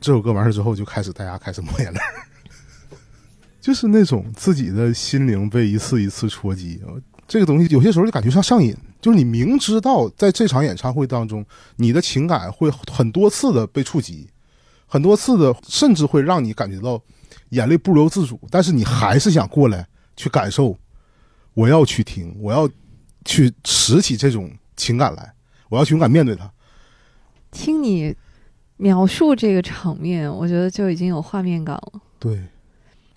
[0.00, 1.98] 这首歌完事之后，就开始大家开始抹眼泪，
[3.60, 6.80] 就是那种自己的心灵被一次一次戳击。
[7.26, 11.44] 这个东西有些时候就感觉像上瘾，就是你明知道在这场演唱会当中，
[11.76, 14.28] 你的情感会很多次的被触及，
[14.86, 17.02] 很多次的，甚至会让你感觉到
[17.48, 19.84] 眼泪不由自主，但是你还是想过来
[20.16, 20.76] 去感受，
[21.54, 22.68] 我要去听，我要
[23.24, 25.32] 去拾起这种情感来。
[25.68, 26.50] 我要去勇敢面对它。
[27.50, 28.14] 听你
[28.76, 32.42] 描述这个场面，我觉得就已经有画面感了，对，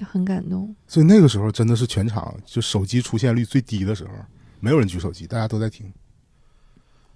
[0.01, 0.73] 很感动。
[0.87, 4.11] 所以那个时候真的是全场就手机出现率最低的时候，
[4.59, 5.91] 没有人举手机，大家都在听。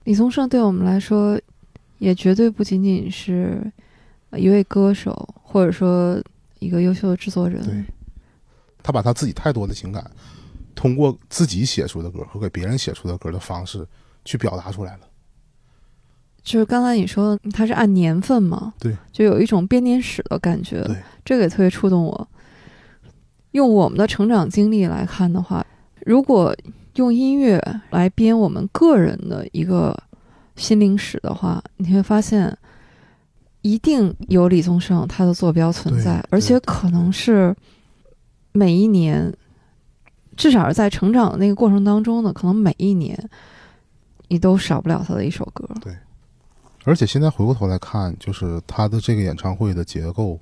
[0.04, 1.40] 李宗盛对我们来说，
[2.00, 3.72] 也绝对不仅仅是
[4.34, 6.22] 一位歌手，或者说
[6.60, 7.64] 一个优秀的制作人。
[7.64, 7.82] 对，
[8.82, 10.12] 他把他自己太多的情感
[10.76, 13.88] 通过自己写出的歌和给别人写出的歌的方式
[14.26, 15.08] 去表达出来了。
[16.44, 22.28] 就是刚才你说它是按年份嘛，对，就有一种编年史的感觉，对，这个也特别触动我。
[23.52, 25.66] 用我们的成长经历来看的话，
[26.06, 26.56] 如果
[26.96, 29.98] 用音乐来编我们个人的一个
[30.56, 32.56] 心灵史的话，你会发现，
[33.62, 37.56] 一定有李宗盛他的坐标存在，而且可能是
[38.52, 39.34] 每一年，
[40.36, 43.18] 至少是在成长的那个过程当中呢，可能每一年
[44.28, 45.68] 你都少不了他的一首歌。
[46.86, 50.38] 而且现在回过头来看，就是他的这个演唱会的结构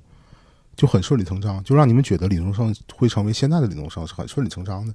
[0.74, 4.92] 就很顺理成章，就让你们觉得李宗盛会成为现在的李宗盛是很顺理成章的。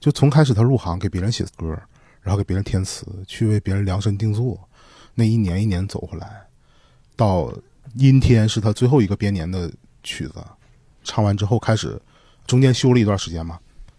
[0.00, 1.78] 就从开始他入行给别人写歌，
[2.22, 4.58] 然后给别人填词，去为别人量身定做，
[5.14, 6.46] 那一年一年走回来，
[7.14, 7.42] 到
[7.96, 9.70] 《阴天》是他最后一个编年的
[10.02, 10.42] 曲子，
[11.02, 12.00] 唱完之后开始
[12.46, 13.58] 中间休了一段时间嘛，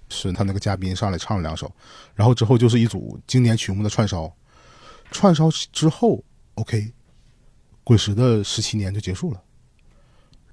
[0.10, 1.72] 是他那个嘉宾上来唱了两首，
[2.16, 4.34] 然后之后就是一组经典曲目的串烧，
[5.12, 6.24] 串烧之后。
[6.56, 6.92] OK，
[7.84, 9.42] 滚石的十七年就结束了。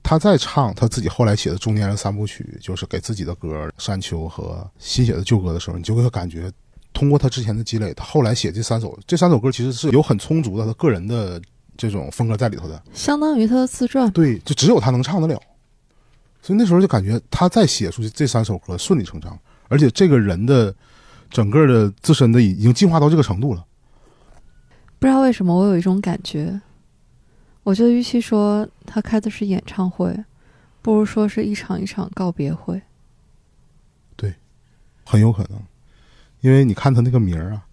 [0.03, 6.51] 他在唱他自己后来写的中年人三部曲，就是给自己的歌《山丘》和新写的旧歌的时候，你就会感觉，
[6.93, 11.41] 通过他之前的积累，他后来写这三首，这三首歌其实是有很充足的他个人的
[11.77, 12.83] 这种风格在里头的。
[12.93, 14.11] 相当于他的自传。
[14.11, 15.41] 对，就只有他能唱得了。
[16.43, 19.39] 所以那时候就感觉他再写出去这三首歌顺理成章，
[19.69, 20.75] 而且这个人的
[21.31, 23.65] 整个的自身的已经进化到这个程度了。
[25.03, 26.61] 不知道为什么，我有一种感觉，
[27.65, 30.17] 我觉得与其说他开的是演唱会，
[30.81, 32.81] 不如说是一场一场告别会。
[34.15, 34.33] 对
[35.05, 35.61] 很有可能，
[36.41, 37.67] 因为你看他那个名儿啊，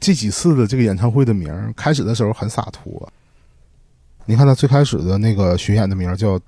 [0.00, 3.08] 这几次的这个演唱会的名儿，开始的时候很洒脱。
[4.24, 6.36] 你看他最开始的那个巡演的名儿叫《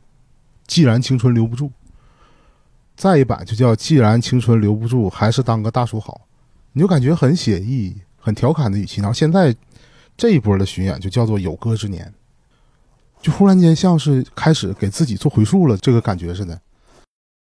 [0.67, 1.67] 既然青春留不住》，
[2.97, 6.23] 再一版就叫《既然青春留不住，还是当个大叔好》，
[6.73, 9.01] 你就感觉很写意、很调侃的语气。
[9.01, 9.55] 然后现在
[10.17, 12.13] 这一波的巡演就叫做《有歌之年》，
[13.25, 16.61] 就忽然间像是开始给自己做回溯了，这个感觉似的。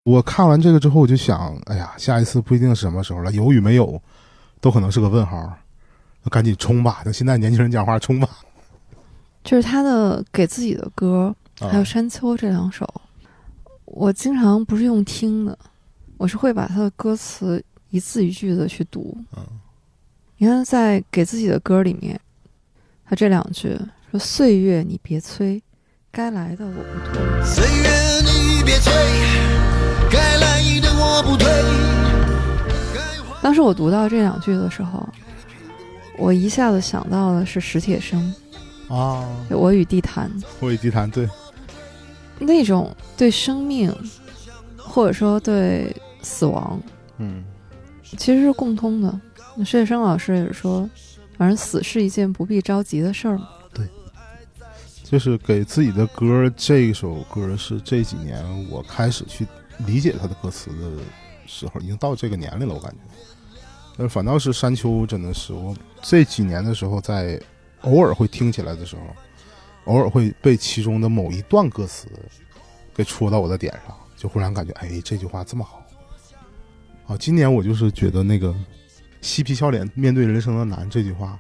[0.03, 4.01] 我看完这个之后，我就想，哎呀，下一次不一定是什么时候了，有与没有，
[4.61, 5.57] 都可能是个问号。
[6.29, 7.01] 赶紧冲吧！
[7.03, 8.29] 就现在年轻人讲话，冲吧！
[9.43, 12.87] 就是他的给自己的歌，还有《啊山丘》这两首，
[13.85, 15.57] 我经常不是用听的，
[16.17, 19.17] 我是会把他的歌词一字一句的去读。
[19.35, 19.43] 嗯
[20.37, 22.19] 你看，在给自己的歌里面，
[23.09, 23.75] 他这两句
[24.11, 25.59] 说：“岁月你别催，
[26.11, 27.43] 该来的我不推。
[27.43, 27.89] 岁月
[28.21, 28.93] 你别催，
[30.11, 31.49] 该来的我不推。”
[33.41, 35.09] 当时我读到这两句的时候，
[36.19, 38.31] 我一下子想到的是史铁生
[38.89, 39.25] 啊，
[39.57, 41.27] 《我与地坛》我与地坛对，
[42.37, 43.91] 那种对生命，
[44.77, 46.79] 或者说对死亡，
[47.17, 47.43] 嗯，
[48.03, 49.19] 其实是共通的。
[49.55, 50.87] 那史铁生老师也是说，
[51.39, 53.47] 反正死是一件不必着急的事儿嘛。
[55.03, 59.47] 就是给自己的歌，这首歌是这几年我开始去
[59.87, 61.01] 理解他的歌词的
[61.47, 62.97] 时候，已经到这个年龄了，我感觉。
[63.97, 67.41] 但反倒是山丘，真的是我这几年的时候，在
[67.81, 69.01] 偶尔会听起来的时候，
[69.85, 72.07] 偶尔会被其中的某一段歌词
[72.93, 75.83] 给戳到我的点上，就忽然感觉，哎，这句话这么好。
[77.07, 78.53] 啊，今年我就是觉得那个
[79.21, 81.39] 嬉皮笑脸面对人生的难这句话，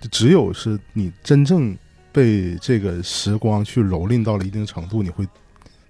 [0.00, 1.76] 就只有是你真正
[2.12, 5.26] 被这个时光去蹂躏到了一定程度，你会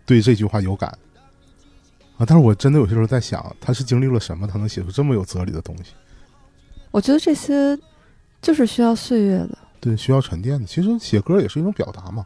[0.04, 0.90] 对这句话有感
[2.16, 2.26] 啊。
[2.26, 5.92] 但是我真的有些时候在想，他是经历了什么，他能写出这么有哲理的东西？
[6.90, 7.78] 我觉得这些
[8.40, 10.66] 就是需要岁月的，对，需要沉淀的。
[10.66, 12.24] 其实写歌也是一种表达嘛。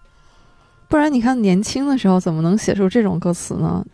[0.88, 3.84] 不然你看年轻的时候怎么能写出这种歌词呢？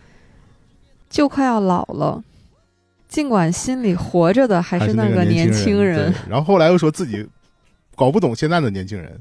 [1.09, 2.23] 就快要老了，
[3.17, 6.13] 尽管心里活着的还是那个年轻人。
[6.13, 7.27] 对然后后来又说自己
[7.95, 9.19] 搞不懂现在的年轻人。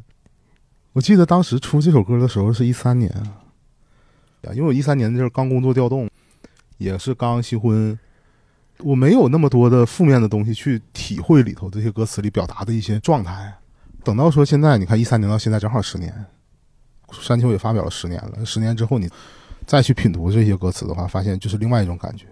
[0.91, 6.09] 我记得当时出这首歌的时候是一三年啊，因为我一三年那阵儿刚工作调动，
[6.77, 7.97] 也是刚新婚，
[8.79, 13.55] 我没有那么多的负面的东西去体会里头这些歌词里表达的一些状态。
[14.03, 16.13] 等到说现在，你看一三年到现在正好十年，
[17.13, 18.45] 山丘也发表了十年了。
[18.45, 19.09] 十年之后，你
[19.65, 22.25] 再去品读这些歌词的话，发现就是另外一种感觉。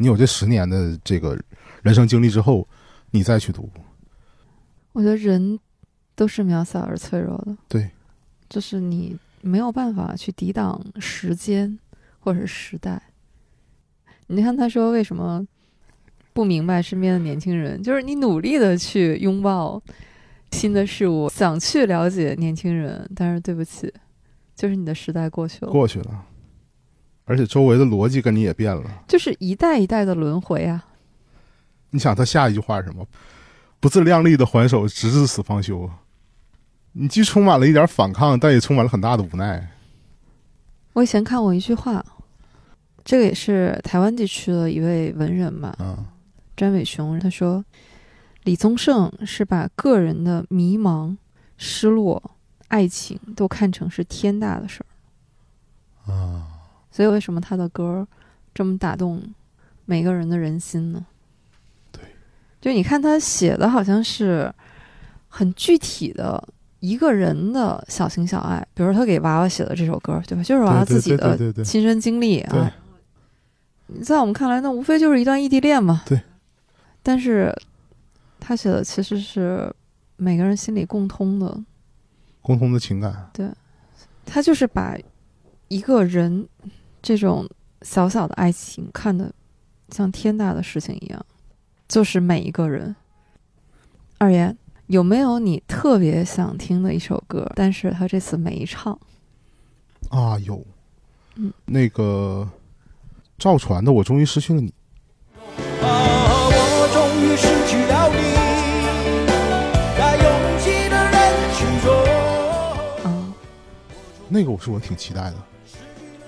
[0.00, 1.38] 你有这十年的这个
[1.82, 2.66] 人生经历之后，
[3.10, 3.68] 你再去读，
[4.92, 5.60] 我觉得人
[6.14, 7.90] 都是渺小而脆弱的，对，
[8.48, 11.78] 就是你没有办法去抵挡时间
[12.18, 13.02] 或者是时代。
[14.28, 15.46] 你看他说为什么
[16.32, 19.82] 不明白身边的年轻人，就是你努力的去拥抱
[20.52, 23.92] 新的事物，想去了解年轻人，但是对不起，
[24.56, 25.70] 就是你的时代过去了。
[25.70, 26.24] 过去了。
[27.30, 28.82] 而且周围的逻辑跟你也变了。
[29.06, 30.84] 就是一代一代的轮回啊。
[31.90, 33.06] 你想他下一句话是什么？
[33.78, 35.88] 不自量力的还手，直至死方休。
[36.90, 39.70] 你既充满了一点反抗，但也充满了很大的无奈。
[40.94, 42.04] 我以前看过一句话，
[43.04, 46.04] 这个也是台湾地区的一位文人嘛，嗯
[46.56, 47.64] 詹伟雄，他说，
[48.42, 51.16] 李宗盛是把个人的迷茫、
[51.56, 54.84] 失落、爱情都看成是天大的事
[56.04, 56.49] 儿，啊，
[56.90, 58.06] 所以为什么他的歌
[58.52, 59.22] 这么打动
[59.84, 61.06] 每个人的人心呢？
[61.92, 62.02] 对，
[62.60, 64.52] 就你看他写的好像是
[65.28, 66.42] 很具体的
[66.80, 70.42] 一个人的小情小爱，比如他给娃娃写的这首歌，对吧？
[70.42, 72.72] 就是娃娃自己的亲身经历啊。
[74.02, 76.02] 在我们看来，那无非就是一段异地恋嘛。
[76.06, 76.20] 对。
[77.02, 77.52] 但是
[78.38, 79.72] 他写的其实是
[80.16, 81.64] 每个人心里共通的，
[82.42, 83.30] 共同的情感。
[83.32, 83.48] 对
[84.24, 84.96] 他就是把
[85.68, 86.46] 一个人
[87.02, 87.48] 这种
[87.82, 89.32] 小小的爱情看的
[89.90, 91.24] 像天大的事情一样，
[91.88, 92.94] 就是每一个人。
[94.18, 94.54] 二爷
[94.88, 97.50] 有没有你特别想听的一首歌？
[97.54, 98.98] 但是他这次没唱。
[100.10, 100.62] 啊，有，
[101.36, 102.48] 嗯，那个
[103.38, 104.68] 赵传的《我终于失去了你》，
[105.82, 108.20] 啊，我终于失去了你，
[109.96, 110.24] 在拥
[110.58, 111.16] 挤的人
[111.54, 111.88] 群中。
[113.04, 113.06] 啊，
[114.28, 115.36] 那个我是我挺期待的，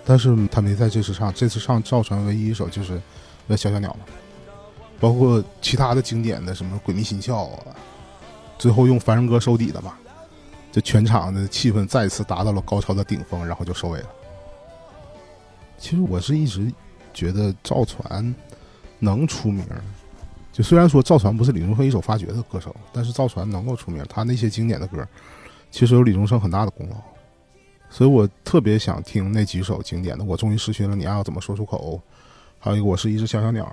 [0.04, 3.00] 但是他没在这次唱，这次唱赵传唯一一首就是
[3.48, 4.00] 呃小小鸟嘛，
[4.98, 7.76] 包括其他的经典的什么鬼迷心窍啊，
[8.58, 9.94] 最后用凡人歌收底的嘛，
[10.72, 14.06] 这全场的气氛再次达到了高潮的顶峰，然后就收尾了。
[15.78, 16.72] 其实我是一直
[17.12, 18.34] 觉得赵传
[18.98, 19.64] 能出名，
[20.52, 25.06] 就虽然说赵传不是李宗盛一手发掘的歌手，但是赵传能够出名，他那些经典的歌，
[25.70, 26.96] 其实有李宗盛很大的功劳。
[27.92, 32.00] 所以我特别想听那几首经典的，我终于失去了你，爱要怎么说出口，
[32.58, 33.70] 还有一个我是一只小小鸟。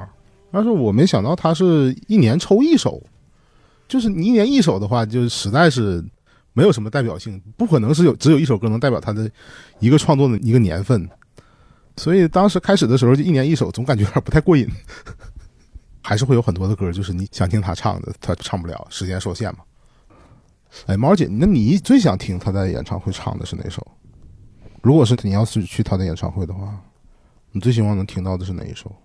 [0.51, 3.01] 但是我没想到他是一年抽一首，
[3.87, 6.03] 就是你一年一首的话，就实在是
[6.51, 9.31] 没有什么代表性，不可能是有只有一首歌能代表他的
[9.79, 11.07] 一个创作的一个年份。
[11.95, 14.67] 所以当时开始的时候就一年一首，总感觉有点不太过瘾。
[16.03, 19.59] 还是会有很多的歌，就是你想听他唱的，他唱不了，时间受限嘛。
[20.87, 23.85] 哎，毛姐，那你最想听他在演唱会唱的是哪首？
[24.81, 26.79] 如果是你要是去他的演唱会的话，
[27.51, 28.95] 你最希望能听到的是哪一首？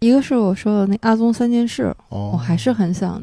[0.00, 3.22] 一个是我说的那阿宗三件事，哦，我还是很想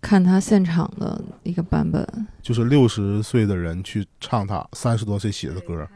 [0.00, 2.06] 看他现场的一个版本。
[2.40, 5.86] 就是六十岁的人去唱他三十多岁写的歌，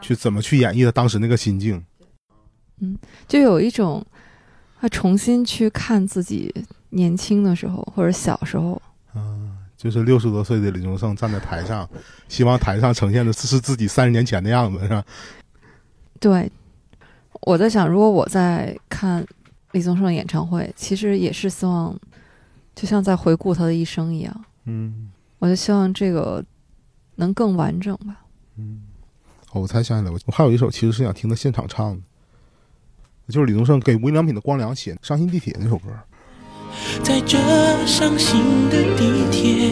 [0.00, 1.84] 去怎么去演绎他当时那个心境。
[2.80, 4.04] 嗯就有一种
[4.80, 6.52] 他重新去看自己
[6.90, 8.80] 年轻的时候或者小时候，嗯，
[9.84, 11.86] 就是六十多岁的李宗盛站在台上，
[12.26, 15.04] 希望台上呈现的是自己三十年前的样子，是吧？
[16.18, 16.50] 对，
[17.42, 19.22] 我在想，如果我在看
[19.72, 21.94] 李宗盛的演唱会，其实也是希望，
[22.74, 26.42] 就像在回顾他的一生一样，嗯我就希望这个
[27.16, 28.22] 能更完整吧。
[28.56, 28.84] 嗯。
[29.52, 32.02] 哦，我才想起来，我我还有一首其实是想听他现场唱的，
[33.28, 35.90] 就是李宗盛给无印良品的光良写《伤心地铁》那首歌。
[37.02, 37.38] 在这
[37.86, 39.70] 伤心的地铁，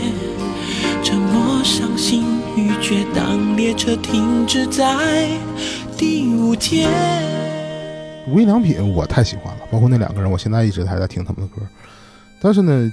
[1.03, 2.25] 沉默、伤心、
[2.57, 5.29] 欲绝，当列车停止在
[5.97, 6.91] 第五天。
[8.29, 11.61] 无印良品我太喜欢了，包括那两个人，我现在一直还在听他们的歌。
[12.41, 12.93] 但是呢，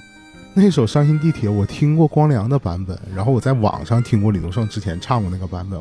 [0.54, 5.80] 那首《伤心地铁》我听过光良的版本，然后我在网上听过李宗盛之前唱过那个版本。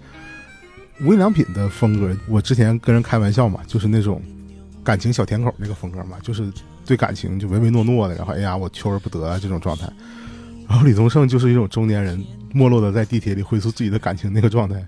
[1.01, 4.20] 无印良品的风格，我之前跟人开玩笑嘛，就是那种
[4.89, 6.51] 感情小甜口那个风格嘛，就是
[6.86, 9.86] 对感情就唯唯诺诺的，然后哎呀我求而不得啊这种状态。
[10.66, 12.24] 然后李宗盛就是一种中年人
[12.55, 14.82] 没落的在地铁里回溯自己的感情那个状态。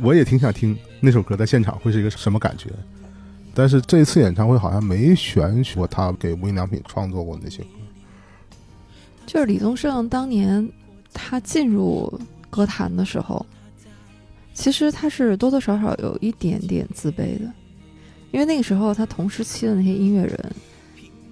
[0.00, 2.70] 我也挺想听那首歌在现场会是一个什么感觉。
[3.52, 7.68] 但是这一次演唱会好像没选过他给无印良品创作过那些歌。
[9.26, 10.66] 就是李宗盛当年
[11.12, 12.18] 他进入
[12.48, 13.44] 歌坛的时候，
[14.54, 17.52] 其实他是多多少少有一点点自卑的，
[18.30, 20.52] 因为那个时候他同时期的那些音乐人，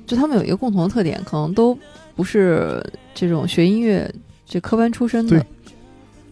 [0.06, 1.76] 就他们有一个共同的特点，可能都
[2.14, 2.82] 不是
[3.14, 4.12] 这种学音乐
[4.46, 5.44] 这科班出身的，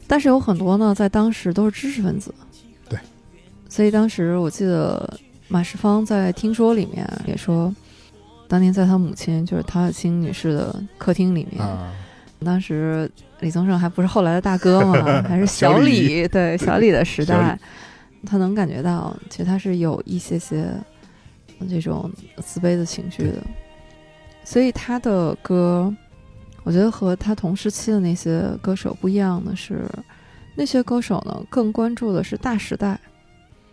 [0.07, 2.33] 但是有很多呢，在当时都是知识分子。
[2.89, 2.99] 对，
[3.69, 7.75] 所以当时我记得马世芳在《听说》里面也说，
[8.49, 11.93] 当年在他母亲就是陶小青女士的客厅里面，啊，
[12.45, 13.11] 当时
[13.41, 17.59] 李宗盛还不是后来的大哥嘛， 还是小小李，对小李的时代，
[18.25, 20.69] 他能感觉到，其实他是有一些些
[21.69, 23.43] 这种自卑的情绪的，
[24.45, 25.95] 所以他的歌，
[26.63, 29.89] 我觉得和他同时期的那些歌手不一样的是，
[30.55, 32.99] 那些歌手呢更关注的是大时代，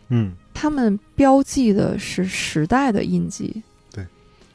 [0.10, 3.62] 嗯，他们标记的是时代的印记。
[3.92, 4.06] 对。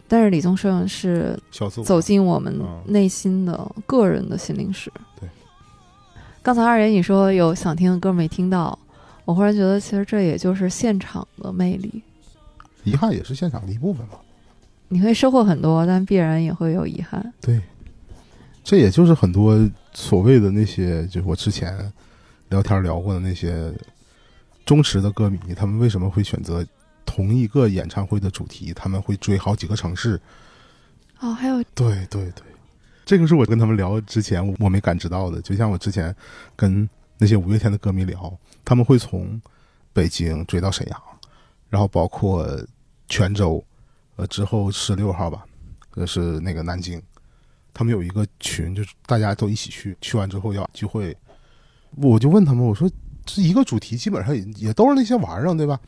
[0.09, 1.39] 但是李宗盛是
[1.85, 4.91] 走进我们嗯内心的个人的心灵史。
[5.21, 5.29] 对。
[6.43, 8.79] 刚才二爷你说有想听的歌没听到，
[9.27, 12.03] 我忽然觉得其实这也就是现场的魅力。
[12.85, 14.19] 遗憾也是现场的一部分吧。
[14.89, 17.35] 你会收获很多，但必然也会有遗憾。
[17.41, 17.61] 对，
[18.63, 19.59] 这也就是很多
[19.93, 21.93] 所谓的那些，就是我之前
[22.51, 23.73] 聊天聊过的那些
[24.65, 26.65] 忠实的歌迷，他们为什么会选择
[27.05, 28.73] 同一个演唱会的主题？
[28.73, 30.21] 他们会追好几个城市。
[31.19, 32.45] 哦，还有对对对，
[33.05, 35.43] 这个是我跟他们聊之前我没感知到的。
[35.43, 36.15] 就像我之前
[36.55, 38.33] 跟那些五月天的歌迷聊，
[38.67, 39.41] 他们会从
[39.95, 41.03] 北京追到沈阳，
[41.71, 42.47] 然后包括
[43.09, 43.65] 泉州，
[44.17, 45.47] 呃，之后十六号吧，
[45.95, 47.01] 呃是那个南京，
[47.73, 51.17] 他们有一个群，就是大家都一起去，去完之后要聚会，
[51.97, 52.91] 我就问他们，我说
[53.25, 55.81] 这一个主题基本上也也都是那些玩意儿，对吧？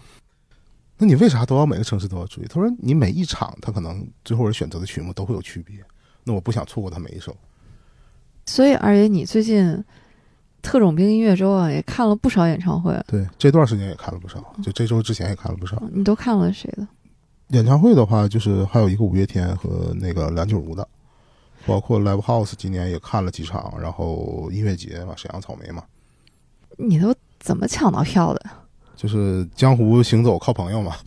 [0.96, 2.44] 那你为啥都要每个城市都要追？
[2.46, 5.76] 他说你每一场他可能最后人选择的曲目都会有区别，
[6.24, 7.36] 那我不想错过他每一首。
[8.46, 9.84] 所以二爷，你最近
[10.62, 15.82] 特种兵音乐周啊，也看了不少演唱会，对，这段时间也看了不少，就这周之前也看了不少。
[15.92, 16.86] 你都看了谁的？
[17.48, 20.86] 演唱会的话，就是还有一个五月天和那个梁静茹的，
[21.64, 25.82] 包括 Live House 今年也看了几场，然后音乐节嘛，沈阳草莓嘛，
[26.76, 28.50] 你都怎么抢到票的？
[28.96, 30.96] 就是江湖行走靠朋友嘛。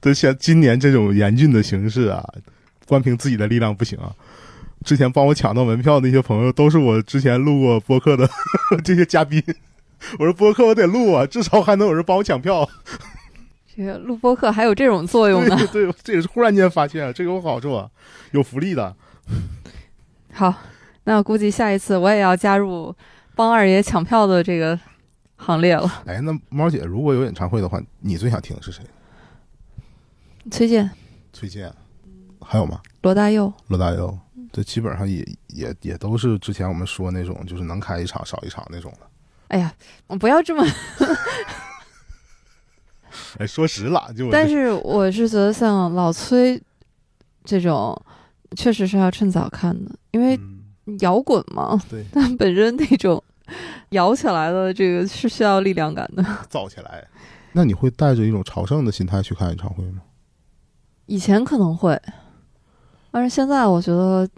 [0.00, 2.22] 对，像今年这种严峻的形势啊，
[2.86, 4.14] 光凭自己的力量不行啊。
[4.84, 8.28] 之前帮我抢到门票的那些朋友，都是我之前录过播客的
[8.84, 9.42] 这些嘉宾。
[10.18, 12.68] 我说播客我得录啊，至少还能有人帮我抢票。
[13.74, 15.56] 这个录播客还有这种作用呢？
[15.72, 17.90] 对对，这也是忽然间发现，这个有好处啊，
[18.32, 18.94] 有福利的。
[20.32, 20.54] 好，
[21.04, 22.94] 那我估计下一次我也要加入
[23.34, 24.78] 帮二爷抢票的这个
[25.36, 25.90] 行列了。
[26.06, 28.84] 哎，那猫姐如果有演唱会的话，你最想听的是谁？
[30.50, 30.90] 崔健、
[31.32, 31.72] 崔健，
[32.42, 32.80] 还有吗？
[33.00, 34.18] 罗大佑，罗大佑，
[34.54, 39.00] 这基本上也也也都是之前我们说那种，就是能开一场少一场那种的。
[39.48, 39.74] 哎呀，
[40.06, 40.64] 我不要这么。
[43.38, 46.62] 哎，说实了，就我但是 我是觉得像老崔
[47.44, 48.00] 这种，
[48.56, 53.20] 确实是要趁早看的，因为嗯，摇滚嘛，对， 但本身那种
[53.88, 56.24] 摇起来的这个是需要力量感的。
[56.48, 57.04] 造起来。
[57.50, 60.02] 那你会带着一种朝圣的心态去看演唱会吗？
[61.06, 62.00] 以前可能会，
[63.10, 64.28] 但是现在我觉得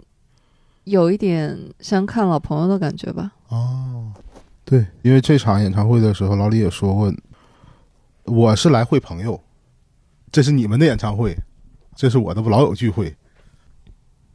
[0.87, 3.31] 有一点像看老朋友的感觉吧。
[3.49, 4.11] 哦，
[4.63, 7.13] 对，因为这场演唱会的时候，老李也说过，
[8.23, 9.39] 我是来会朋友，
[10.31, 11.37] 这是你们的演唱会，
[11.95, 13.13] 这是我的老友聚会。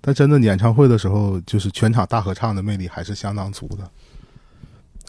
[0.02, 3.90] 但真的演唱会的时候，就是全场大合唱的魅力还是相当足的。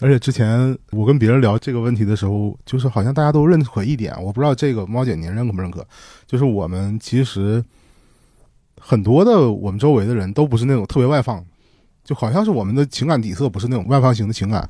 [0.00, 5.86] 而且之前我跟别人聊这个问题的时候，就是好像大家都认可一点，我不知道这个猫姐您认可不认可？
[6.26, 7.62] 就是我们其实
[8.80, 11.44] 很多的我们周围的人都不是那种特别外放，
[12.04, 14.68] 就好像是我们的情感底色不是那种外放型的情感。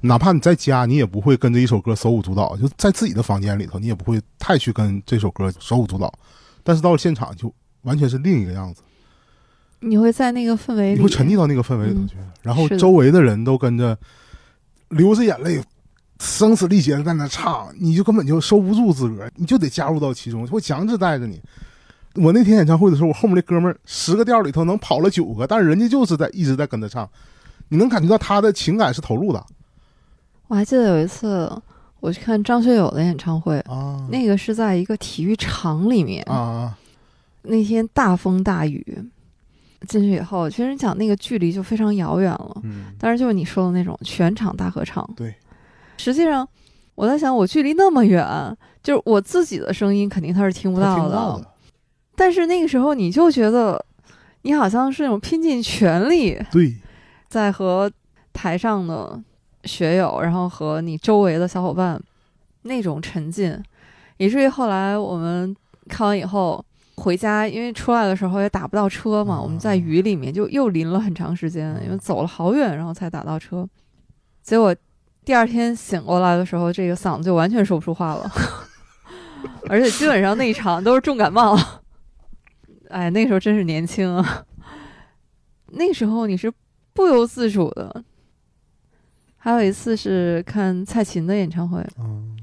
[0.00, 6.12] 哪怕你在家，你也不会跟着一首歌手舞足蹈，就在自己的房间里头，你也不会太去跟这首歌手舞足蹈。
[6.64, 8.82] 但是到了现场，就完全是另一个样子，
[9.78, 13.96] 你会在那个氛围里，你会沉溺到那个氛围里头嗯去，然后周围的人都跟着
[14.88, 15.62] 流着眼泪，
[16.18, 21.40] 声嘶力竭的在那唱，你就根本就收不住自个儿，你就得加入到其中，会强制带着你。
[22.16, 27.08] 我那天演唱会的时候，我后面那哥们儿十个调里头能跑了九个，但是人家就是在一直在跟着唱，
[27.68, 29.44] 你能感觉到他的情感是投入的。
[30.48, 31.50] 我还记得有一次
[32.00, 34.06] 我去看张学友的演唱会，啊。
[34.10, 36.76] 那个是在一个体育场里面，啊
[37.42, 38.84] 那天大风大雨，
[39.88, 42.60] 进去以后，其实你讲那个距离就非常遥远了。
[42.62, 45.34] 嗯，但是就是你说的那种全场大合唱，对，
[45.96, 46.46] 实际上
[46.94, 48.24] 我在想，我距离那么远，
[48.82, 51.51] 就是我自己的声音肯定他是听不到的，听不到的，
[52.14, 53.84] 但是那个时候你就觉得
[54.42, 56.74] 你好像是那种拼尽全力对，
[57.28, 57.90] 在和
[58.32, 59.20] 台上的
[59.64, 62.00] 学友，然后和你周围的小伙伴
[62.62, 63.62] 那种沉浸，
[64.16, 65.54] 以至于后来我们
[65.88, 66.64] 看完以后
[66.96, 73.66] 回家，因为出来的时候也打不到车嘛，啊我们在雨里面就又淋了很长时间，因为走了好远，然后才打到车。
[74.42, 74.74] 结果
[75.24, 78.30] 第二天醒过来的时候，这个嗓子就完全说不出话了，
[79.68, 81.56] 而且基本上那一场都是重感冒。
[82.92, 84.44] 哎，那时候真是年轻啊！
[85.68, 86.52] 那时候你是
[86.92, 88.04] 不由自主的。
[89.38, 92.38] 还有一次是看蔡琴的演唱会，嗯，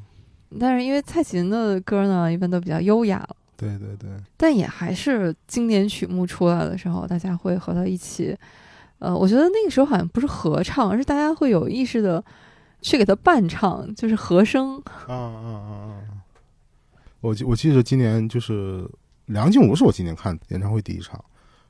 [0.59, 8.35] 但是因为蔡琴的歌呢，一般都比较优雅了，对对对，但也还是经典曲目出来的时候，大家会和他一起。
[8.97, 12.21] 呃，我觉得那个时候好像不是合唱，而是大家会有意识的
[12.81, 14.75] 去给他伴唱，就是和声。
[15.07, 16.03] 啊啊啊啊！
[17.21, 18.85] 我记我记得今年就是
[19.29, 21.23] 梁静茹是我今年看演唱会第一场，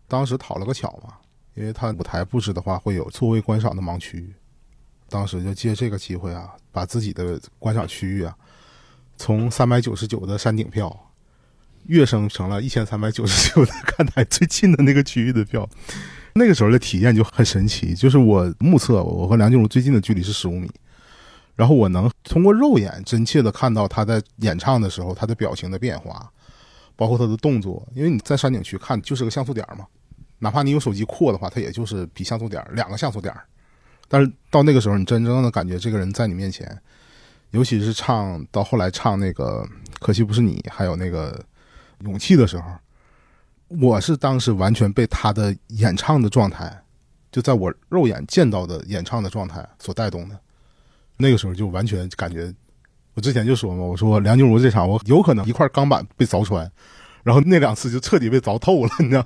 [0.07, 1.16] 当时讨了个巧嘛，
[1.55, 4.34] 因为他舞台布置的话会有座位观赏的盲区，
[5.10, 8.34] 当时就借这个机会啊，把自己的观赏区域啊，
[9.18, 11.12] 从三百九十九的山顶票
[11.88, 15.70] 跃升成了一千三百九十九的 看台最近的那个区域的票。
[16.36, 20.72] 那个时候的体验就很神奇，就是我目测我和梁静茹最近的距离是十五米，
[21.57, 26.32] 然后我能通过肉眼真切的看到她在演唱的时候她的表情的变化，
[27.00, 27.88] 包括他的动作。
[27.95, 29.88] 因为你在山顶区看就是个像素点嘛，
[30.39, 33.34] 哪怕你用手机扩的话，它也就是比像素点两个像素点。
[34.10, 36.78] 但是到那个时候，你真正的感觉这个人在你面前，
[37.52, 39.66] 尤其是唱到后来唱那个
[40.02, 41.41] 可惜不是你，还有那个
[42.00, 42.66] 勇气的时候。
[43.80, 46.84] 我是当时完全被他的演唱的状态，
[47.32, 50.39] 就在我肉眼见到的演唱的状态所带动的。
[51.18, 52.52] 那个时候就完全感觉，
[53.20, 56.72] 我之前就说嘛，我说梁静茹这场我有可能一块钢板被凿穿，
[57.22, 59.26] 然后那两次就彻底被凿透了，你知道？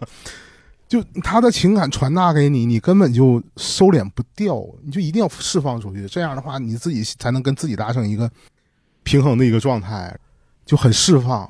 [0.87, 6.07] 就他的情感传达给你，你根本就收敛不掉，你就一定要释放出去。
[6.07, 8.27] 这样的话，你自己才能跟自己达成一个
[9.03, 10.17] 平衡的一个状态，
[10.65, 11.47] 就很释放。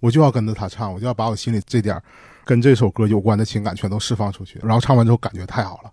[0.00, 1.96] 我就要跟着他唱，我就要把我心里这点
[2.44, 5.92] 跟这首歌有关的情感全都释放出去，然后唱完之后感觉太好了，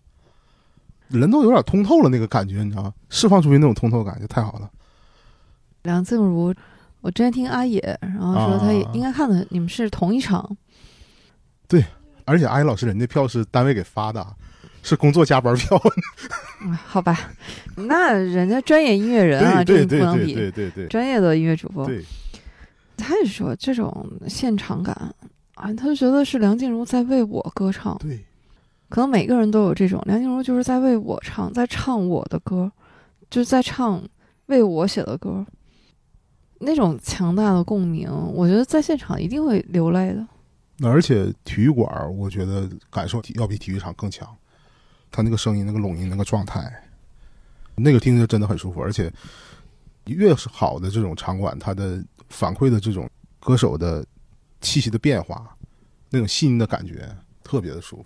[1.09, 2.93] 人都有点通透了那个感觉，你知道吗？
[3.09, 4.67] 释放出去那种通透感就太好了。
[5.83, 6.53] 梁静茹，
[7.01, 10.57] 我之前听阿野，然后说他也应该看的，你们是同一场。
[11.67, 11.83] 对，
[12.25, 14.25] 而且阿野老师人家票是单位给发的，
[14.83, 15.81] 是工作加班票。
[16.85, 17.31] 好吧，
[17.75, 20.33] 那人家专业音乐人啊，这不能比。
[20.33, 21.85] 对对对，专业的音乐主播。
[21.85, 22.03] 对。
[22.97, 24.93] 他也说这种现场感
[25.55, 27.97] 啊，他就觉得是梁静茹在为我歌唱。
[27.97, 28.23] 对，
[28.89, 32.71] 可能每个人都有这种，梁静茹就是在为我唱，在唱我的歌，
[33.31, 33.99] 就是在唱
[34.45, 35.43] 为我写的歌。
[36.61, 40.25] 那种强大的共鸣，我觉得在现场一定会流泪的。
[40.77, 44.27] 那而且体育馆，我觉得感受要比体育场更强。
[45.11, 46.71] 他那个声音、那个拢音、那个状态，
[47.75, 48.81] 那个听着真的很舒服。
[48.81, 49.11] 而且
[50.05, 53.09] 越是好的这种场馆，它的反馈的这种
[53.39, 54.05] 歌手的
[54.61, 55.55] 气息的变化，
[56.09, 58.05] 那种细腻的感觉，特别的舒服。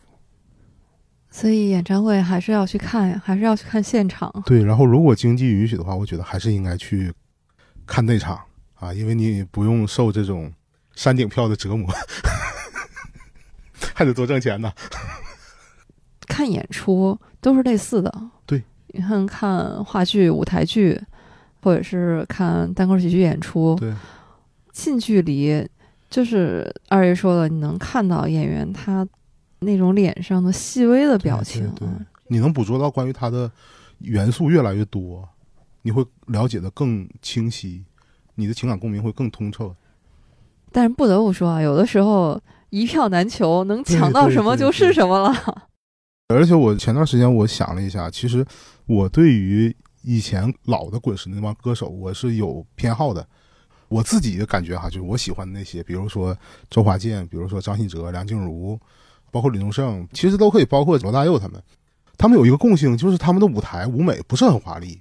[1.29, 4.31] 所以演唱会还是要去看呀，还是要去看现场。
[4.45, 7.13] 对，然后如果经济允许的话，我觉得还是应该去
[7.85, 8.39] 看内场
[8.75, 10.51] 啊，因为你不用受这种
[10.95, 11.89] 山顶票的折磨，
[13.93, 14.71] 还得多挣钱呢。
[16.27, 18.11] 看演出都是类似的，
[18.45, 20.99] 对，你看看话剧、舞台剧，
[21.61, 23.93] 或者是看单口喜剧演出，对。
[24.73, 25.65] 近距离，
[26.09, 29.07] 就是二爷说的，你能看到演员他
[29.59, 31.87] 那种脸上的细微的表情，对
[32.27, 33.49] 你能捕捉到关于他的
[33.99, 35.25] 元素越来越多，
[35.85, 37.85] 你会了解的更清晰，
[38.33, 39.75] 你的情感共鸣会更通彻。
[40.71, 45.31] 但是不得不说啊，有的时候一票难求，能抢到什么就是什么了。
[46.29, 48.43] 而且我前段时间我想了一下，其实
[48.87, 53.23] 我对于以前老的滚石那帮歌手，我是有偏好的。
[53.87, 56.35] 我自己的感觉哈，就是我喜欢的那些，比如说
[56.67, 58.79] 周华健，比如说张信哲、梁静茹，
[59.29, 61.61] 包括李宗盛，其实都可以包括罗大佑他们。
[62.17, 64.99] 他们有一个共性，就是他们的舞台舞美不是很华丽，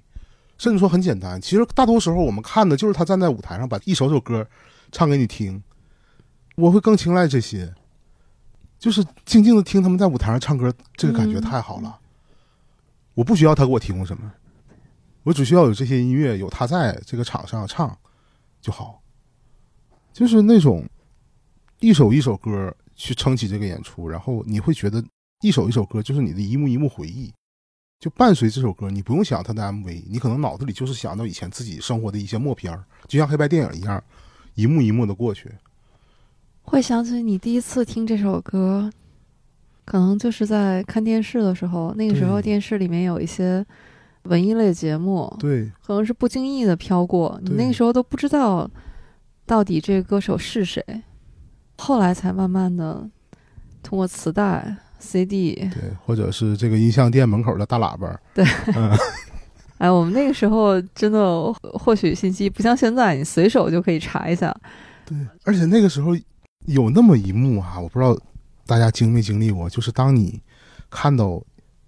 [0.57, 1.39] 甚至说很简单。
[1.39, 4.47] 其实大多时候我们看的就是他站在舞台上把一首首歌
[4.91, 5.61] 唱给你听。
[6.55, 7.73] 我会更青睐这些，
[8.79, 11.99] 就是静静的听他们在舞台上唱歌，这个感觉太好了。
[13.13, 14.31] 我不需要他给我提供什么，
[15.23, 17.97] 我只需要有这些音乐，有他在这个场上唱。
[18.61, 18.99] 就好，
[20.11, 20.83] 就是那种
[21.81, 25.03] 一首一首歌去撑起这个演出，然后你会觉得
[25.41, 27.31] 一首一首歌就是你的一幕一幕回忆，
[27.99, 34.03] 就伴随这首歌，你不用想它的 MV，你可能脑子里就是想到以前自己生活的一些默片儿就像黑白电影一样，
[34.53, 35.51] 一幕一幕的过去。
[36.63, 38.91] 会想起你第一次听这首歌，
[39.85, 43.65] 可能就是在看电视的时候，那个时候电视里面有一些。
[44.25, 48.67] 文艺类节目，对，可能是不经意的飘过，你那个时候都不知道
[49.45, 50.83] 到底这个歌手是谁，
[51.77, 53.07] 后来才慢慢的
[53.83, 58.91] 通过磁带、CD，对，或者是这个音像店门口的大喇叭，对，嗯。
[59.77, 64.55] 哎，我们那个时候真的获取信息不像现在，你随手就可以查一下，
[65.05, 66.15] 对，而且那个时候
[66.65, 68.17] 有那么一幕啊，我不知道
[68.65, 70.41] 大家经没经历过，就是当你
[70.89, 71.37] 看到，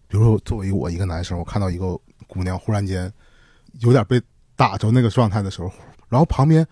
[0.07, 1.99] 比如说作为我一个男生，我看到一个。
[2.29, 3.09] 姑娘忽然间
[3.79, 4.21] 有点被
[4.57, 5.71] 打着那个状态的时候，
[6.09, 6.67] 然后旁边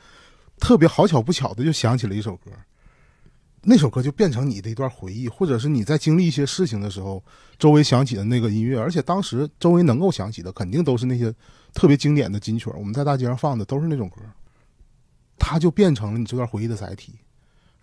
[0.60, 2.52] 特别好巧不巧的就响起了一首歌，
[3.68, 7.24] 那首歌就变成你的一段回忆，或者是你在经历一些事情的时候，
[7.58, 11.34] 周围响起的那个音乐，而且当时周围能够响起的，肯定都是那些
[11.74, 12.70] 特别经典的金曲。
[12.78, 14.18] 我们在大街上放的都是那种歌，
[15.40, 17.16] 它就变成了你这段回忆的载体。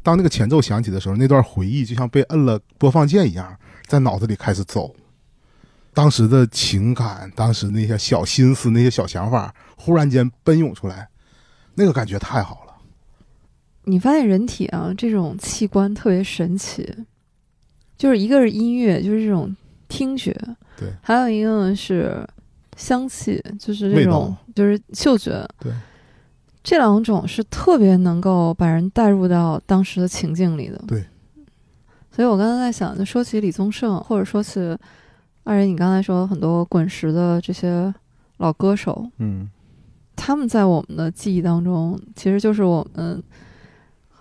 [0.05, 3.57] 当那个前奏响起的时候，那段回忆就像被摁了播放键一样，
[3.89, 4.95] 在脑子里开始走。
[5.93, 11.09] 当时的情感，当时那些小心思、那些小想法，忽然间奔涌出来，
[11.75, 12.72] 那个感觉太好了。
[13.85, 16.89] 你发现人体啊这种器官特别神奇，
[17.97, 19.55] 就是一个是音乐，就是这种
[19.89, 20.33] 听觉，
[20.77, 22.27] 对，还有一个呢是
[22.77, 25.73] 香气，就是这种就是嗅觉，对，
[26.63, 30.83] 这两种是特别能够把人带入到当时的情境里的。
[30.87, 31.05] 对，
[32.11, 34.61] 所以我刚才在想，就说起李宗盛，或者说起
[35.45, 37.93] 二人，你刚才说很多滚石的这些
[38.37, 39.51] 老歌手，嗯，
[40.15, 43.23] 他们在我们的记忆当中，其实就是我们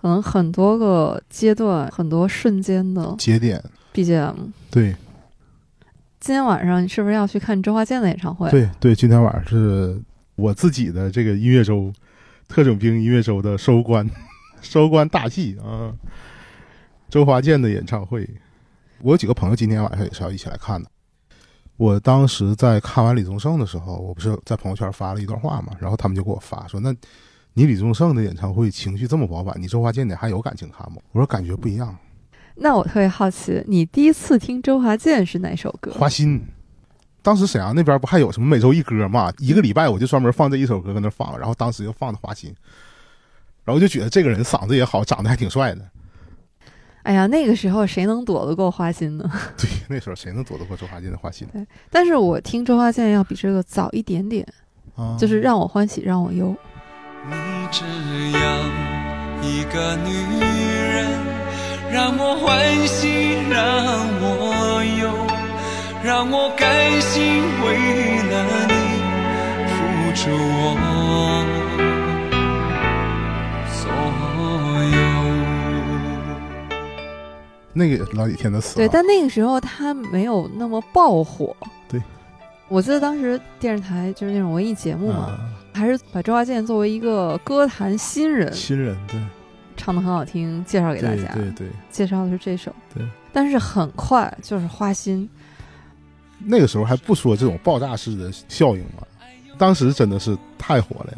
[0.02, 4.34] 可能很多个阶段、很多瞬间的节点，BGM。
[4.72, 4.96] 对
[6.20, 10.02] 今天晚上你是不是要去看周华健的演唱会？，对对，今天晚上是
[10.36, 11.94] 我自己的这个音乐周，
[12.48, 14.10] 特种兵音乐周的收官，
[14.62, 15.94] 收官大戏啊，
[17.08, 18.28] 周华健的演唱会。
[19.04, 20.90] 我有几个朋友今天晚上也是要一起来看的。
[21.78, 26.92] 我当时在看完李宗盛的时候，我不是在朋友圈发了一段话嘛，然后他们就给我发说：“那
[27.54, 31.96] 你李宗盛的演唱会情绪这么饱满，你周华健的还有感情看吗？”我说：“感觉不一样。
[32.56, 35.92] 那我特别好奇，你第一次听周华健是哪首歌？
[35.92, 36.42] 花心。
[37.24, 39.32] 当时沈阳那边不还有什么每周一歌嘛？
[39.38, 42.54] 一个礼拜我就专门放这一首歌搁那放，然后当时就放的花心，
[43.64, 45.88] 然后就觉得这个人嗓子也好，长得还挺帅的。
[47.04, 49.32] 哎呀，那个时候谁能躲得过花心呢？
[49.58, 54.48] 对，那时候谁能躲得过周华健的花心对但是我听周华健要比这个早一点点，
[54.96, 55.16] 啊？
[55.20, 56.56] 就是让我欢喜让我忧。
[57.30, 57.36] 你
[57.72, 57.86] 这
[58.40, 58.42] 样
[59.44, 60.10] 一个女
[60.40, 61.08] 人，
[61.92, 63.62] 让我欢喜，让
[64.20, 65.08] 我忧，
[66.04, 67.66] 让我甘心为
[68.28, 68.34] 了
[68.68, 68.74] 你
[69.70, 69.76] 付
[70.16, 70.76] 出我
[73.72, 73.86] 所
[74.98, 75.00] 有。
[77.74, 81.56] 那个老几天的死对，但那个时候他没有那么爆火。
[81.88, 82.02] 对，
[82.68, 85.40] 我记得当时电视台就是那种文艺节目嘛，啊，
[85.74, 89.20] 还是把周华健作为一个歌坛新人，新人对
[89.78, 91.34] 唱的很好听，介绍给大家。
[91.34, 92.74] 对对对，介绍的是这首。
[92.94, 95.28] 对，但是很快就是花心，
[96.40, 99.04] 那个时候还不说这种爆炸式的效应嘛，
[99.58, 101.18] 当时真的是太火了呀。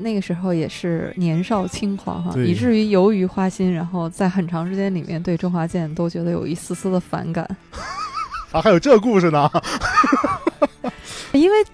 [0.00, 7.44] 那个时候也是年少轻狂哈，以至于由于花心，然后在很长时间里面对周华健都觉得有一丝丝的反感，
[8.52, 9.50] 啊，还有这故事呢？
[11.32, 11.70] 因为太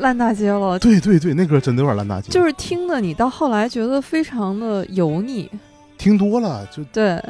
[0.00, 5.50] 烂大街了，对对对，那歌真的有点烂大街，就是听的你到后来觉得非常的油腻。
[5.96, 7.20] 听多了就对，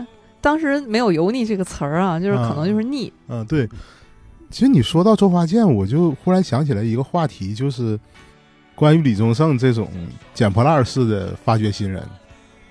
[0.40, 3.12] 当时没有“油腻”这个词儿啊，就是可能就是腻。
[3.28, 3.68] 嗯，对。
[4.50, 7.98] 其实你说到周华健，我就忽然想起来一个话题，就是
[8.74, 9.88] 关于李宗盛这种
[10.32, 12.02] 捡破烂式的发掘新人，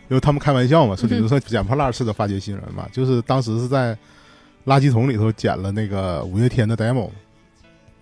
[0.09, 3.95] 因为他们开玩笑嘛，说李宗盛捡破烂式的发掘新人嘛，就是当时是在
[4.65, 7.05] 垃圾桶里头捡了那个五月天的 demo，《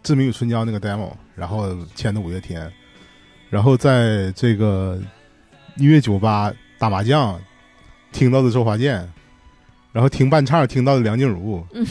[0.03, 2.71] 志明与春娇》那个 demo，然后签的五月天，
[3.49, 4.99] 然后在这个
[5.77, 7.39] 音乐酒吧打麻将
[8.11, 9.11] 听到的周华健，
[9.91, 11.85] 然后听伴唱听到的梁静茹，嗯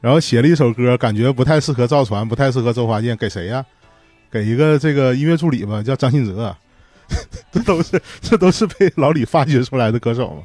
[0.00, 3.66] 然后写了一首歌，感觉不太适合赵传，不太适合周华健，给谁呀？
[4.30, 6.56] 给一个这个音乐助理吧，叫张信哲。
[7.50, 10.42] 这都是这都是被老李发掘出来的歌手嘛。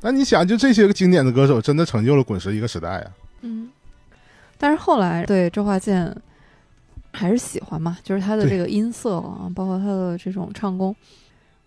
[0.00, 3.10] 那你想，就这些个经典的歌手，真的成就了滚石一个时代啊！
[3.40, 3.68] 嗯，
[4.56, 6.16] 但是后来对周华健
[7.16, 10.94] 还是喜欢嘛，就是他的这个音色啊，包括他的这种唱功。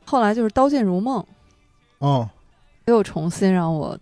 [0.06, 1.22] 后来就是《刀剑如梦》，
[1.98, 2.30] 哦，
[2.86, 3.98] 又重新让我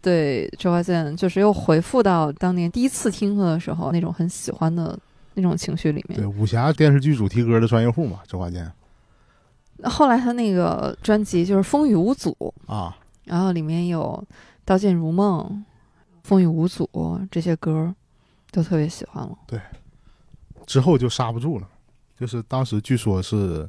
[0.00, 4.98] 对周华健就是又回复到当年第一次听他的时候那种很喜欢的
[5.34, 6.26] 那种情绪里面对，。
[6.26, 8.70] 武侠电视剧主题歌的专业户嘛，周华健
[9.84, 12.34] 后来他那个专辑就是《风雨无阻》，
[12.72, 14.24] 啊，然后里面有
[14.64, 15.44] 《刀剑如梦》
[16.22, 16.88] 《风雨无阻》
[17.30, 17.94] 这些歌，
[18.50, 19.36] 都特别喜欢了。
[20.66, 21.68] 之后就刹不住了。
[22.18, 23.68] 就是当时据说是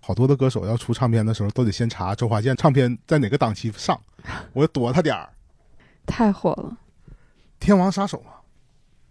[0.00, 4.00] 好多的歌手要出唱片的时候，都得先查周华健唱片在哪个档期上，
[4.52, 5.28] 我躲他点儿。
[6.06, 6.76] 太火了。
[7.60, 8.32] 天王杀手嘛，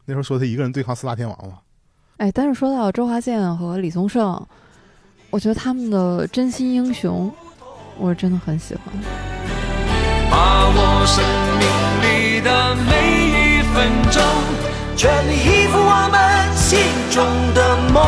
[0.06, 1.60] 那时候说他一个人对抗四大天王嘛。
[2.18, 4.46] 哎，但是说到周华健和李宗盛，
[5.30, 7.32] 我觉得他们的《真心英雄》，
[7.98, 8.84] 我是真的很喜欢。
[10.30, 11.24] 把握生
[11.60, 11.68] 命
[12.04, 14.22] 里的每一分钟，
[14.96, 16.31] 全力以赴我们
[16.72, 18.02] 心中的梦。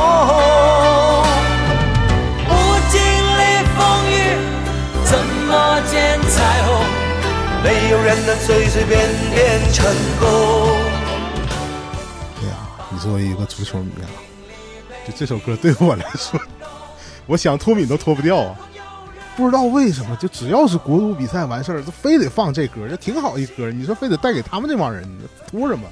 [2.48, 2.50] 不
[2.90, 3.42] 经历
[3.76, 4.14] 风雨，
[5.04, 6.72] 怎么见彩虹？
[7.62, 9.02] 没有人能随随便
[9.36, 9.86] 便成
[10.18, 10.78] 功。
[12.40, 12.56] 哎呀，
[12.90, 14.08] 你作为一个足球迷啊，
[15.06, 16.40] 就这首歌对我来说，
[17.26, 18.56] 我想脱敏都脱不掉啊。
[19.36, 23.70] 不知道为什么，就只要是国足比赛完事儿，就非得放这歌，这挺好一歌。
[23.70, 25.86] 你说非得带给他们这帮人，你图什么？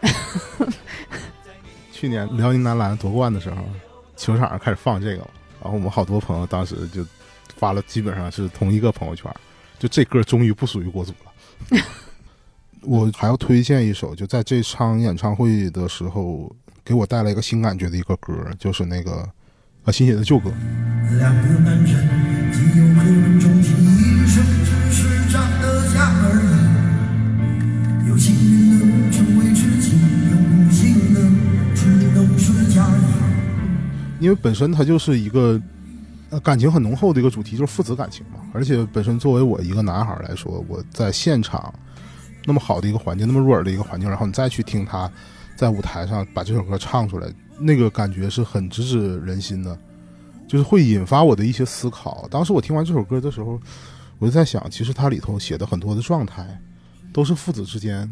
[1.98, 3.56] 去年辽宁男篮夺冠的时候，
[4.16, 5.30] 球场上开始放这个了，
[5.60, 7.04] 然后我们好多朋友当时就
[7.56, 9.28] 发了，基本上是同一个朋友圈，
[9.80, 11.82] 就这歌终于不属于国足了。
[12.82, 19.28] 我还要推荐一首，就在这场演唱会的时候给我带来一个新感觉的一个歌，就是那个
[19.82, 20.52] 啊新写的旧歌。
[21.18, 22.87] 两个男人
[34.20, 35.60] 因为本身它就是一个
[36.30, 38.40] 呃感情很浓厚的一个主题，就是父子感情嘛。
[38.52, 41.72] 而且本身作为我一个男孩来说，我在现场
[42.44, 45.10] 那么好的一个环境，那么入耳的一个环境，然后你再去听他
[45.56, 49.78] 在舞台上把这首歌唱出来，那个感觉是很直指人心的，
[50.46, 52.26] 就是会引发我的一些思考。
[52.30, 53.60] 当时我听完这首歌的时候，
[54.18, 56.60] 我就在想，其实它里头写的很多的状态，
[57.12, 58.10] 都是父子之间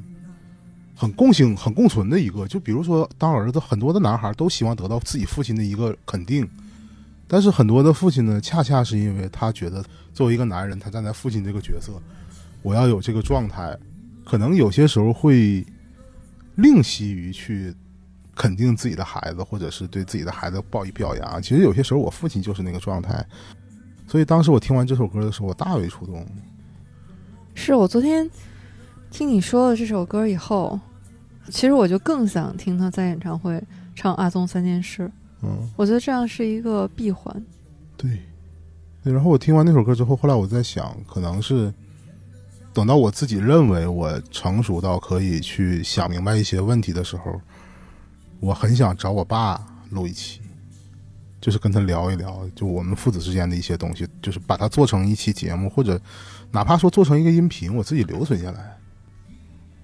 [0.97, 2.49] 很共性、很共存的一个。
[2.49, 6.49] 就比如说，当儿子，很多的男孩都希望得到自己父亲的一个肯定，
[7.29, 9.85] 但是很多的父亲呢，恰恰是因为他觉得
[10.15, 11.93] 作为一个男人，他站在父亲这个角色，
[12.63, 13.77] 我要有这个状态，
[14.25, 15.65] 可能有些时候会
[16.55, 17.75] 吝惜于去
[18.35, 21.43] 肯定自己的孩子，或者是对自己的孩子报以表扬。
[21.43, 23.25] 其实有些时候，我父亲就是那个状态。
[24.09, 26.27] 所以当时我听完这首歌的时候，我大为触动。
[27.55, 28.31] 是我昨天
[29.17, 30.79] 听你说了这首歌以后，
[31.49, 33.59] 其实我就更想听他在演唱会
[33.95, 35.05] 唱《阿宗三件事》，
[35.41, 37.35] 嗯，我觉得这样是一个闭环。
[37.97, 38.11] 对。
[39.03, 41.73] 对然后我听完那首歌之后，后来我在想，可能是
[42.75, 47.41] 等到我自己认为我成熟到可以去想明白一些问题的时候，
[48.39, 49.59] 我很想找我爸
[49.89, 50.43] 录一期，
[51.41, 55.99] 就是跟他聊一聊，就我们父子之间的一些东西，就是把它做成一期节目，或者
[56.53, 58.77] 哪怕说做成一个音频，我自己留存下来。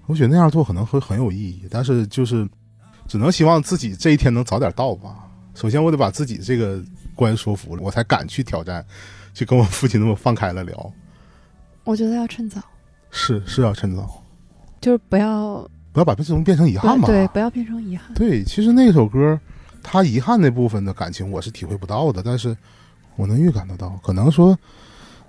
[0.05, 2.47] 我觉得那样做可能会很有意义，但是就是
[3.07, 5.27] 只能希望自己这一天能早点到吧。
[5.55, 6.83] 首先，我得把自己这个
[7.15, 8.83] 关说服了，我才敢去挑战，
[9.33, 10.93] 去跟我父亲那么放开了聊。
[11.83, 12.61] 我觉得要趁早，
[13.11, 14.23] 是是要趁早，
[14.81, 17.07] 就是不要不要把这种变成遗憾吧。
[17.07, 18.13] 对，不要变成遗憾。
[18.15, 19.39] 对，其实那首歌，
[19.83, 22.55] 他遗憾那部分的感情我是体会不到的，但是
[23.15, 24.57] 我能预感得到，可能说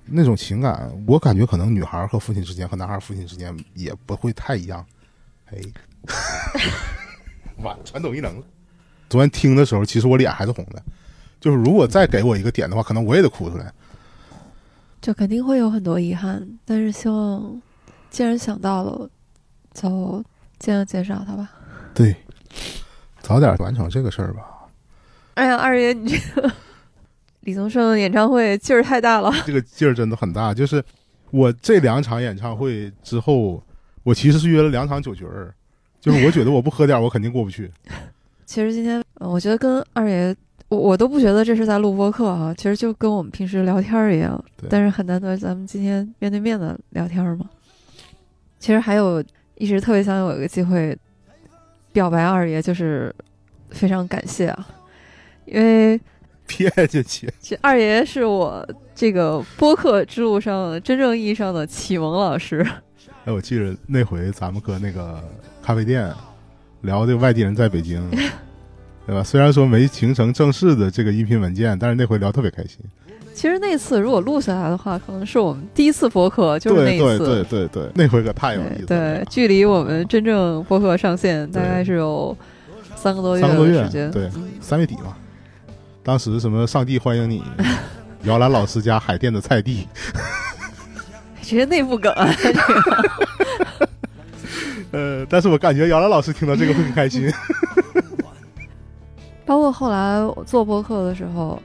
[0.05, 4.85] 那种情感，我感觉可能女孩和父亲之间和男孩父亲之间也不会太一样。
[5.47, 5.57] 哎，
[7.57, 8.45] 晚传统异能了。
[9.09, 10.81] 昨天听的时候，其实我脸还是红的，
[11.39, 13.71] 就是如果再给我一个点的话，可能我也得哭出来。
[15.01, 17.61] 就肯定会有很多遗憾，但是希望
[18.09, 19.07] 既然想到了，
[19.71, 20.23] 就
[20.57, 21.51] 尽量减少它吧。
[21.93, 22.15] 对，
[23.21, 24.41] 早点完成这个事儿吧。
[25.35, 26.51] 哎呀，二爷，你这个
[27.45, 29.31] 李宗盛演唱会劲儿太大了。
[29.45, 30.53] 这个劲儿真的很大。
[30.53, 30.83] 就是
[31.31, 33.63] 我这两场演唱会之后，
[34.03, 35.53] 我其实是约了两场酒局儿，
[36.01, 37.71] 就是我觉得我不喝点儿，我肯定过不去。
[38.45, 40.35] 其实今天，呃我觉得跟二爷，
[40.69, 44.43] 我我都不觉得这是在录播课哈、其实就跟我们平时聊天儿一样。
[44.69, 47.49] 但是很难得咱们今天面对面的聊天儿嘛。
[48.59, 49.23] 其实还有
[49.55, 50.97] 一直特别想有一个机会
[51.91, 53.13] 表白二爷，就是
[53.69, 54.67] 非常感谢啊，
[55.45, 55.99] 因为
[56.47, 62.65] 别进去，其实二爷是我这个播客之路上真正意义上的启蒙老师。
[63.25, 65.21] 哎，我记得那回咱们搁那个
[65.61, 66.13] 咖啡店
[66.81, 68.07] 聊这个外地人在北京，
[69.05, 69.23] 对吧？
[69.23, 72.77] 虽然说没形成正式的这个音频文件，但是那回聊特别开心。
[73.33, 77.17] 其实那次如果录下来的话，可能是我们第一次播客，就是那一次。
[77.17, 79.15] 对对对，那回可太有意思对了。
[79.17, 82.35] 对，距离我们真正播客上线大概是有
[82.95, 84.09] 三个多月三个多月的时间。
[84.09, 85.17] 对嗯三月底嘛，
[86.05, 87.43] 当时什么上帝欢迎你，
[88.25, 89.87] 摇篮老师家海淀的菜地，
[91.41, 93.89] 直接内部梗啊，这 个
[94.91, 97.27] 呃，但是我感觉姚兰老师听到这个会很开心。
[99.47, 101.59] 包括后来我做播客的时候，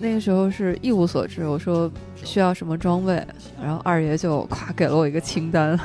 [0.00, 1.88] 那个时候是一无所知，我说
[2.24, 3.24] 需要什么装备，
[3.62, 5.78] 然后二爷就咵给了我一个清单，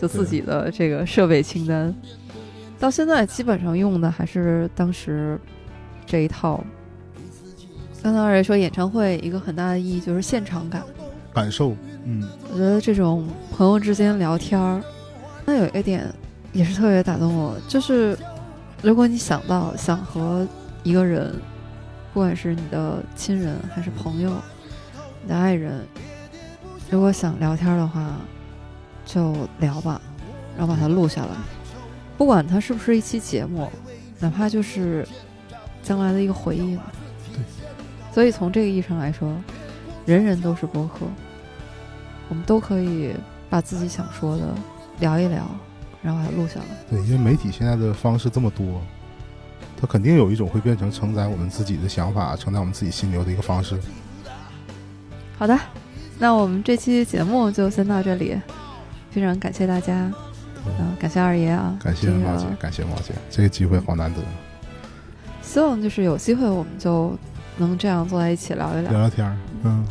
[0.00, 1.94] 就自己的这个设备清单。
[2.80, 5.38] 到现在基本上用的还是当时
[6.06, 6.64] 这一套。
[8.02, 10.82] 刚才二爷说演唱会一个很大的意义就是现场感，
[11.32, 14.82] 感受，嗯，我觉得这种朋友之间聊天儿，
[15.46, 16.12] 那有一个点
[16.52, 18.18] 也是特别打动我，就是
[18.82, 20.44] 如果你想到想和
[20.82, 21.32] 一个人，
[22.12, 24.32] 不管是你的亲人还是朋友，
[25.22, 25.86] 你的爱人，
[26.90, 28.16] 如果想聊天儿的话，
[29.06, 30.02] 就聊吧，
[30.58, 31.36] 然后把它录下来，
[32.18, 33.70] 不管它是不是一期节目，
[34.18, 35.06] 哪怕就是
[35.84, 36.82] 将来的一个回忆呢。
[38.12, 39.34] 所以从这个意义上来说，
[40.04, 41.06] 人人都是播客，
[42.28, 43.14] 我们都可以
[43.48, 44.42] 把自己想说的
[45.00, 45.46] 聊一聊，
[46.02, 46.66] 然后把它录下来。
[46.90, 48.80] 对，因为媒体现在的方式这么多，
[49.80, 53.78] 它肯定有一种会变成承载我们自己的想法、承载我们自己心流的一个方式。
[55.38, 55.58] 好的，
[56.18, 58.38] 那我们这期节目就先到这里，
[59.10, 60.12] 非常感谢大家，
[60.66, 64.20] 嗯、感谢二爷啊，感谢这个毛姐，感谢毛姐，这个机会好难得，
[65.42, 67.18] 希望就是有机会我们就
[67.56, 68.90] 能这样坐在一起聊一聊。
[68.90, 69.36] 聊聊天儿。
[69.62, 69.84] 嗯，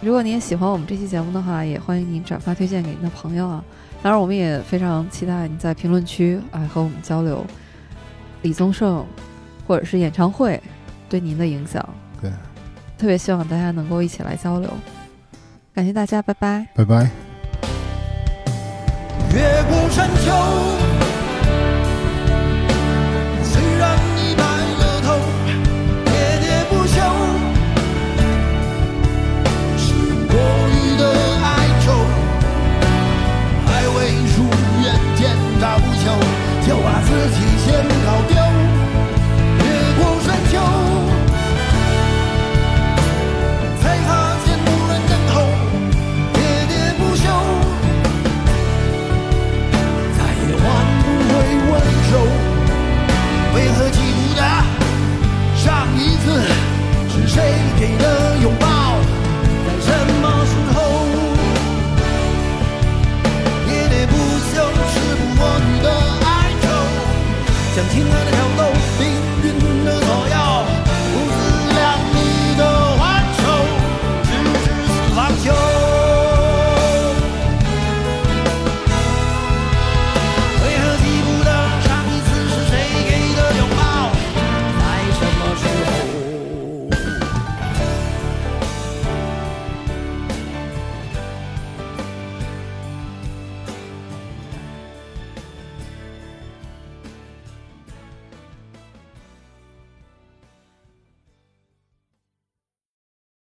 [0.00, 3.64] 如果您也喜欢我们这期节目的话，也欢迎您转发推荐给您的朋友啊。
[4.02, 7.44] 当然，我们也非常期待您在评论区啊和我们交流
[8.42, 9.04] 李宗盛
[9.66, 10.62] 或者是演唱会
[11.08, 11.86] 对您的影响。
[12.20, 12.30] 对，
[12.98, 14.70] 特别希望大家能够一起来交流。
[15.74, 16.66] 感谢大家，拜拜。
[16.74, 17.10] 拜拜。
[19.34, 20.85] 越过山丘，
[37.66, 37.95] 自